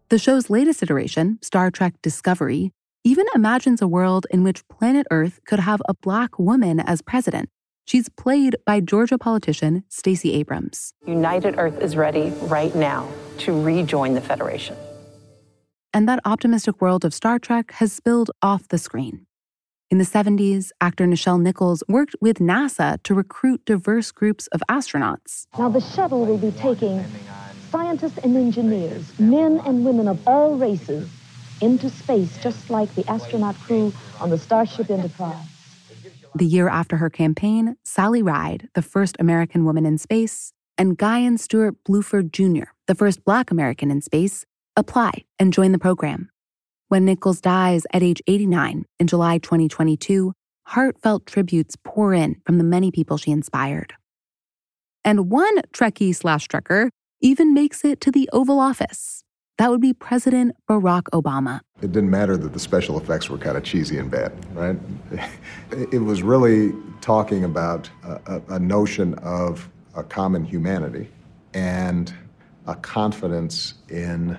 The 0.09 0.19
show's 0.19 0.49
latest 0.49 0.83
iteration, 0.83 1.39
Star 1.41 1.71
Trek 1.71 1.93
Discovery, 2.01 2.73
even 3.05 3.25
imagines 3.33 3.81
a 3.81 3.87
world 3.87 4.27
in 4.29 4.43
which 4.43 4.67
planet 4.67 5.07
Earth 5.09 5.39
could 5.45 5.59
have 5.59 5.81
a 5.87 5.93
black 5.93 6.37
woman 6.37 6.81
as 6.81 7.01
president. 7.01 7.49
She's 7.85 8.09
played 8.09 8.57
by 8.65 8.81
Georgia 8.81 9.17
politician 9.17 9.85
Stacey 9.87 10.33
Abrams. 10.33 10.93
United 11.07 11.55
Earth 11.57 11.79
is 11.79 11.95
ready 11.95 12.29
right 12.41 12.75
now 12.75 13.07
to 13.41 13.59
rejoin 13.61 14.13
the 14.13 14.21
Federation. 14.21 14.75
And 15.93 16.07
that 16.07 16.19
optimistic 16.25 16.81
world 16.81 17.03
of 17.03 17.13
Star 17.13 17.37
Trek 17.37 17.71
has 17.73 17.91
spilled 17.91 18.31
off 18.41 18.67
the 18.69 18.77
screen. 18.77 19.25
In 19.89 19.97
the 19.97 20.05
70s, 20.05 20.69
actor 20.79 21.05
Nichelle 21.05 21.41
Nichols 21.41 21.83
worked 21.89 22.15
with 22.21 22.37
NASA 22.37 23.01
to 23.03 23.13
recruit 23.13 23.65
diverse 23.65 24.09
groups 24.11 24.47
of 24.47 24.63
astronauts. 24.69 25.47
Now, 25.57 25.67
the 25.67 25.81
shuttle 25.81 26.25
will 26.25 26.37
be 26.37 26.51
taking 26.51 27.03
scientists 27.69 28.17
and 28.19 28.37
engineers, 28.37 29.19
men 29.19 29.61
and 29.65 29.83
women 29.83 30.07
of 30.07 30.25
all 30.25 30.55
races, 30.55 31.09
into 31.59 31.89
space, 31.89 32.41
just 32.41 32.69
like 32.69 32.93
the 32.95 33.05
astronaut 33.11 33.55
crew 33.59 33.91
on 34.21 34.29
the 34.29 34.37
Starship 34.37 34.89
Enterprise. 34.89 35.45
The 36.35 36.45
year 36.45 36.69
after 36.69 36.95
her 36.97 37.09
campaign, 37.09 37.75
Sally 37.83 38.21
Ride, 38.21 38.69
the 38.73 38.81
first 38.81 39.17
American 39.19 39.65
woman 39.65 39.85
in 39.85 39.97
space, 39.97 40.53
and 40.77 40.97
Guion 40.97 41.37
Stewart 41.37 41.75
Bluford 41.83 42.31
Jr., 42.31 42.71
the 42.91 42.95
first 42.95 43.23
Black 43.23 43.51
American 43.51 43.89
in 43.89 44.01
space, 44.01 44.45
apply 44.75 45.23
and 45.39 45.53
join 45.53 45.71
the 45.71 45.79
program. 45.79 46.29
When 46.89 47.05
Nichols 47.05 47.39
dies 47.39 47.85
at 47.93 48.03
age 48.03 48.21
89 48.27 48.83
in 48.99 49.07
July 49.07 49.37
2022, 49.37 50.33
heartfelt 50.67 51.25
tributes 51.25 51.77
pour 51.85 52.13
in 52.13 52.41
from 52.45 52.57
the 52.57 52.65
many 52.65 52.91
people 52.91 53.15
she 53.15 53.31
inspired. 53.31 53.93
And 55.05 55.31
one 55.31 55.59
Trekkie 55.73 56.13
slash 56.13 56.49
Trekker 56.49 56.89
even 57.21 57.53
makes 57.53 57.85
it 57.85 58.01
to 58.01 58.11
the 58.11 58.29
Oval 58.33 58.59
Office. 58.59 59.23
That 59.57 59.69
would 59.69 59.79
be 59.79 59.93
President 59.93 60.53
Barack 60.69 61.03
Obama. 61.13 61.61
It 61.81 61.93
didn't 61.93 62.09
matter 62.09 62.35
that 62.35 62.51
the 62.51 62.59
special 62.59 62.99
effects 62.99 63.29
were 63.29 63.37
kind 63.37 63.55
of 63.55 63.63
cheesy 63.63 63.99
and 63.99 64.11
bad, 64.11 64.33
right? 64.53 64.77
It 65.93 65.99
was 66.03 66.23
really 66.23 66.73
talking 66.99 67.45
about 67.45 67.89
a, 68.03 68.41
a 68.49 68.59
notion 68.59 69.13
of 69.19 69.69
a 69.95 70.03
common 70.03 70.43
humanity 70.43 71.07
and 71.53 72.13
a 72.67 72.75
confidence 72.75 73.75
in 73.89 74.37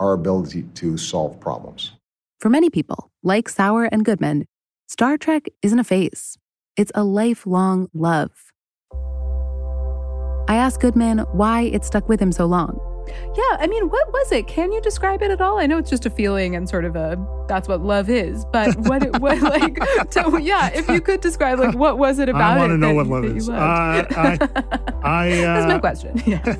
our 0.00 0.12
ability 0.12 0.62
to 0.74 0.96
solve 0.96 1.40
problems. 1.40 1.92
For 2.40 2.50
many 2.50 2.70
people, 2.70 3.10
like 3.22 3.48
Sauer 3.48 3.84
and 3.84 4.04
Goodman, 4.04 4.46
Star 4.88 5.16
Trek 5.16 5.46
isn't 5.62 5.78
a 5.78 5.84
phase, 5.84 6.36
it's 6.76 6.92
a 6.94 7.02
lifelong 7.02 7.88
love. 7.94 8.30
I 10.48 10.56
asked 10.56 10.80
Goodman 10.80 11.20
why 11.32 11.62
it 11.62 11.84
stuck 11.84 12.08
with 12.08 12.20
him 12.20 12.30
so 12.30 12.46
long. 12.46 12.78
Yeah, 13.08 13.56
I 13.58 13.66
mean, 13.68 13.88
what 13.88 14.12
was 14.12 14.32
it? 14.32 14.46
Can 14.46 14.72
you 14.72 14.80
describe 14.80 15.22
it 15.22 15.30
at 15.30 15.40
all? 15.40 15.58
I 15.58 15.66
know 15.66 15.78
it's 15.78 15.90
just 15.90 16.06
a 16.06 16.10
feeling 16.10 16.56
and 16.56 16.68
sort 16.68 16.84
of 16.84 16.96
a 16.96 17.16
that's 17.48 17.68
what 17.68 17.82
love 17.82 18.10
is, 18.10 18.44
but 18.46 18.76
what 18.80 19.02
it 19.02 19.20
was 19.20 19.40
like 19.42 19.78
so, 20.12 20.36
yeah, 20.36 20.70
if 20.74 20.88
you 20.88 21.00
could 21.00 21.20
describe 21.20 21.58
like 21.58 21.76
what 21.76 21.98
was 21.98 22.18
it 22.18 22.28
about 22.28 22.56
I 22.56 22.58
want 22.58 22.70
to 22.70 22.78
know 22.78 22.94
what 22.94 23.06
love 23.06 23.24
is. 23.24 23.48
Uh. 23.48 23.52
I, 23.54 24.38
I, 25.02 25.32
uh, 25.38 25.60
That's 25.60 25.66
my 25.66 25.78
question. 25.78 26.22
Yeah. 26.26 26.56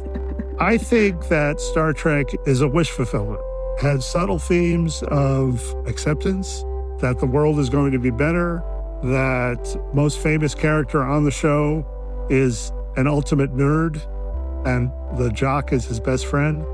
I 0.58 0.78
think 0.78 1.28
that 1.28 1.60
Star 1.60 1.92
Trek 1.92 2.28
is 2.46 2.62
a 2.62 2.68
wish 2.68 2.88
fulfillment. 2.88 3.42
Has 3.82 4.06
subtle 4.06 4.38
themes 4.38 5.02
of 5.08 5.62
acceptance, 5.86 6.64
that 7.00 7.18
the 7.20 7.26
world 7.26 7.58
is 7.58 7.68
going 7.68 7.92
to 7.92 7.98
be 7.98 8.10
better, 8.10 8.62
that 9.02 9.78
most 9.92 10.18
famous 10.18 10.54
character 10.54 11.02
on 11.02 11.24
the 11.24 11.30
show 11.30 11.86
is 12.30 12.72
an 12.96 13.06
ultimate 13.06 13.54
nerd, 13.54 14.00
and 14.66 14.90
the 15.18 15.30
jock 15.30 15.74
is 15.74 15.84
his 15.84 16.00
best 16.00 16.24
friend. 16.24 16.64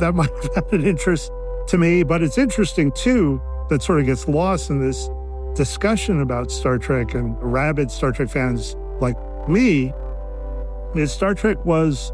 That 0.00 0.14
might 0.16 0.30
have 0.42 0.54
had 0.56 0.72
an 0.72 0.84
interest 0.84 1.30
to 1.68 1.78
me, 1.78 2.02
but 2.02 2.22
it's 2.22 2.38
interesting 2.38 2.90
too 2.90 3.40
that 3.68 3.84
sort 3.84 4.00
of 4.00 4.06
gets 4.06 4.26
lost 4.26 4.68
in 4.68 4.80
this 4.80 5.08
discussion 5.54 6.22
about 6.22 6.50
Star 6.50 6.76
Trek 6.76 7.14
and 7.14 7.40
rabid 7.40 7.92
Star 7.92 8.10
Trek 8.10 8.30
fans 8.30 8.74
like 9.00 9.16
me. 9.48 9.92
Is 10.96 11.12
Star 11.12 11.34
Trek 11.34 11.64
was 11.64 12.12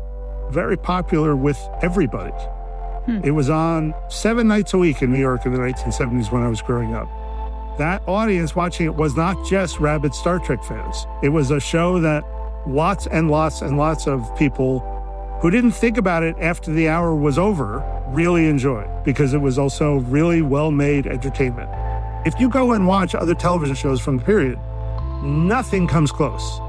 very 0.51 0.77
popular 0.77 1.35
with 1.37 1.59
everybody. 1.83 2.33
Hmm. 3.07 3.21
It 3.23 3.33
was 3.33 3.51
on 3.51 3.95
seven 4.09 4.49
nights 4.49 4.73
a 4.75 4.79
week 4.79 5.03
in 5.03 5.13
New 5.13 5.19
York 5.19 5.45
in 5.47 5.53
the 5.53 5.59
1970s 5.59 6.33
when 6.33 6.43
I 6.43 6.49
was 6.49 6.63
growing 6.63 6.95
up. 6.95 7.09
That 7.79 8.03
audience 8.07 8.55
watching 8.55 8.87
it 8.87 8.95
was 8.95 9.17
not 9.17 9.45
just 9.45 9.81
rabid 9.81 10.15
Star 10.15 10.39
Trek 10.39 10.63
fans. 10.65 11.07
It 11.23 11.31
was 11.31 11.51
a 11.51 11.61
show 11.61 12.01
that 12.01 12.25
lots 12.67 13.07
and 13.07 13.31
lots 13.31 13.63
and 13.63 13.77
lots 13.77 14.07
of 14.07 14.35
people 14.39 14.81
who 15.43 15.51
didn't 15.51 15.73
think 15.73 15.99
about 15.99 16.23
it 16.23 16.37
after 16.41 16.73
the 16.73 16.89
hour 16.89 17.15
was 17.15 17.39
over 17.39 17.83
really 18.09 18.47
enjoyed 18.49 18.89
because 19.05 19.35
it 19.35 19.39
was 19.39 19.59
also 19.59 19.97
really 19.97 20.41
well 20.41 20.71
made 20.71 21.07
entertainment. 21.07 21.69
If 22.27 22.41
you 22.41 22.49
go 22.49 22.73
and 22.73 22.87
watch 22.87 23.15
other 23.15 23.35
television 23.35 23.75
shows 23.75 24.01
from 24.01 24.19
the 24.19 24.25
period, 24.25 24.59
nothing 25.23 25.87
comes 25.87 26.11
close 26.11 26.61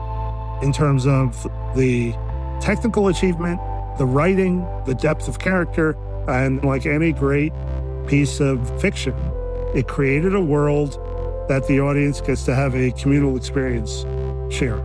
in 0.61 0.73
terms 0.73 1.07
of 1.07 1.43
the 1.75 2.13
technical 2.61 3.07
achievement, 3.07 3.59
the 3.97 4.05
writing, 4.05 4.65
the 4.85 4.95
depth 4.95 5.27
of 5.27 5.39
character, 5.39 5.95
and 6.27 6.63
like 6.63 6.85
any 6.85 7.11
great 7.11 7.53
piece 8.07 8.39
of 8.39 8.81
fiction, 8.81 9.13
it 9.73 9.87
created 9.87 10.35
a 10.35 10.41
world 10.41 10.99
that 11.47 11.67
the 11.67 11.79
audience 11.79 12.21
gets 12.21 12.43
to 12.45 12.55
have 12.55 12.75
a 12.75 12.91
communal 12.91 13.35
experience 13.37 14.05
share. 14.53 14.83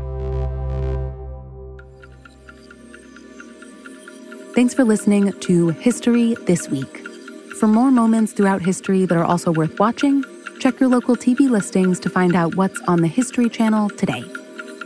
Thanks 4.55 4.75
for 4.75 4.85
listening 4.85 5.33
to 5.33 5.69
History 5.69 6.35
This 6.47 6.69
Week. 6.69 7.07
For 7.59 7.67
more 7.67 7.91
moments 7.91 8.33
throughout 8.33 8.63
history 8.63 9.07
that 9.07 9.17
are 9.17 9.25
also 9.25 9.53
worth 9.53 9.79
watching, 9.79 10.25
check 10.59 10.81
your 10.81 10.89
local 10.89 11.17
TV 11.17 11.49
listings 11.49 12.01
to 12.01 12.11
find 12.11 12.35
out 12.35 12.57
what's 12.57 12.81
on 12.89 13.01
the 13.01 13.09
History 13.09 13.49
Channel 13.49 13.91
today. 13.91 14.25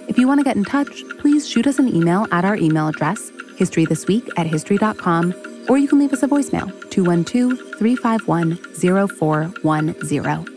If 0.09 0.19
you 0.19 0.29
want 0.29 0.41
to 0.41 0.45
get 0.45 0.57
in 0.57 0.65
touch, 0.65 1.03
please 1.19 1.49
shoot 1.49 1.67
us 1.67 1.79
an 1.79 1.89
email 1.89 2.27
at 2.31 2.45
our 2.45 2.57
email 2.57 2.89
address, 2.89 3.31
historythisweek 3.59 4.29
at 4.37 4.47
history.com, 4.47 5.35
or 5.69 5.79
you 5.79 5.89
can 5.89 5.99
leave 5.99 6.13
us 6.13 6.23
a 6.23 6.29
voicemail, 6.29 6.69
212 6.91 7.79
351 7.79 8.57
0410. 9.09 10.55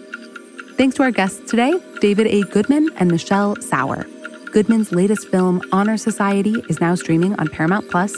Thanks 0.75 0.95
to 0.97 1.03
our 1.03 1.11
guests 1.11 1.49
today, 1.49 1.73
David 2.01 2.27
A. 2.27 2.41
Goodman 2.43 2.89
and 2.97 3.09
Michelle 3.09 3.55
Sauer. 3.61 4.05
Goodman's 4.51 4.91
latest 4.91 5.27
film, 5.29 5.61
Honor 5.71 5.97
Society, 5.97 6.63
is 6.69 6.79
now 6.79 6.95
streaming 6.95 7.33
on 7.35 7.47
Paramount 7.47 7.89
Plus. 7.89 8.13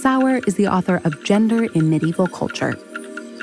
Sauer 0.00 0.38
is 0.46 0.54
the 0.56 0.68
author 0.68 1.00
of 1.04 1.24
Gender 1.24 1.64
in 1.64 1.90
Medieval 1.90 2.26
Culture. 2.26 2.74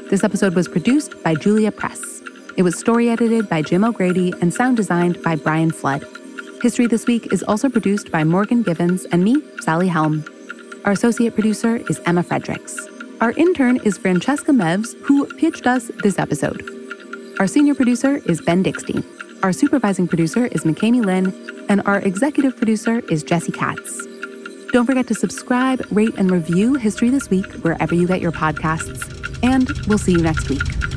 This 0.10 0.24
episode 0.24 0.56
was 0.56 0.68
produced 0.68 1.22
by 1.24 1.36
Julia 1.36 1.72
Press. 1.72 2.22
It 2.58 2.64
was 2.64 2.78
story 2.78 3.10
edited 3.10 3.50
by 3.50 3.62
Jim 3.62 3.84
O'Grady 3.84 4.34
and 4.42 4.54
sound 4.54 4.78
designed 4.78 5.22
by 5.24 5.36
Brian 5.36 5.72
Flood. 5.72 6.04
History 6.62 6.86
This 6.86 7.08
Week 7.08 7.34
is 7.34 7.42
also 7.42 7.70
produced 7.70 8.12
by 8.12 8.24
Morgan 8.24 8.62
Givens 8.62 9.06
and 9.06 9.24
me, 9.24 9.42
Sally 9.62 9.88
Helm. 9.88 10.24
Our 10.86 10.92
associate 10.92 11.34
producer 11.34 11.78
is 11.90 12.00
Emma 12.06 12.22
Fredericks. 12.22 12.78
Our 13.20 13.32
intern 13.32 13.78
is 13.78 13.98
Francesca 13.98 14.52
Mevs, 14.52 14.96
who 15.02 15.26
pitched 15.38 15.66
us 15.66 15.90
this 16.04 16.20
episode. 16.20 16.64
Our 17.40 17.48
senior 17.48 17.74
producer 17.74 18.18
is 18.28 18.42
Ben 18.42 18.64
Dickstein. 18.64 19.04
Our 19.42 19.52
supervising 19.52 20.08
producer 20.08 20.46
is 20.46 20.64
McKamey 20.64 21.04
Lynn, 21.04 21.34
and 21.68 21.82
our 21.88 21.98
executive 22.02 22.56
producer 22.56 23.00
is 23.10 23.24
Jesse 23.24 23.52
Katz. 23.52 24.06
Don't 24.72 24.86
forget 24.86 25.08
to 25.08 25.16
subscribe, 25.16 25.82
rate, 25.90 26.14
and 26.18 26.30
review 26.30 26.76
History 26.76 27.10
This 27.10 27.28
Week 27.32 27.52
wherever 27.64 27.96
you 27.96 28.06
get 28.06 28.22
your 28.22 28.32
podcasts. 28.32 29.02
And 29.42 29.68
we'll 29.88 29.98
see 29.98 30.12
you 30.12 30.22
next 30.22 30.48
week. 30.48 30.91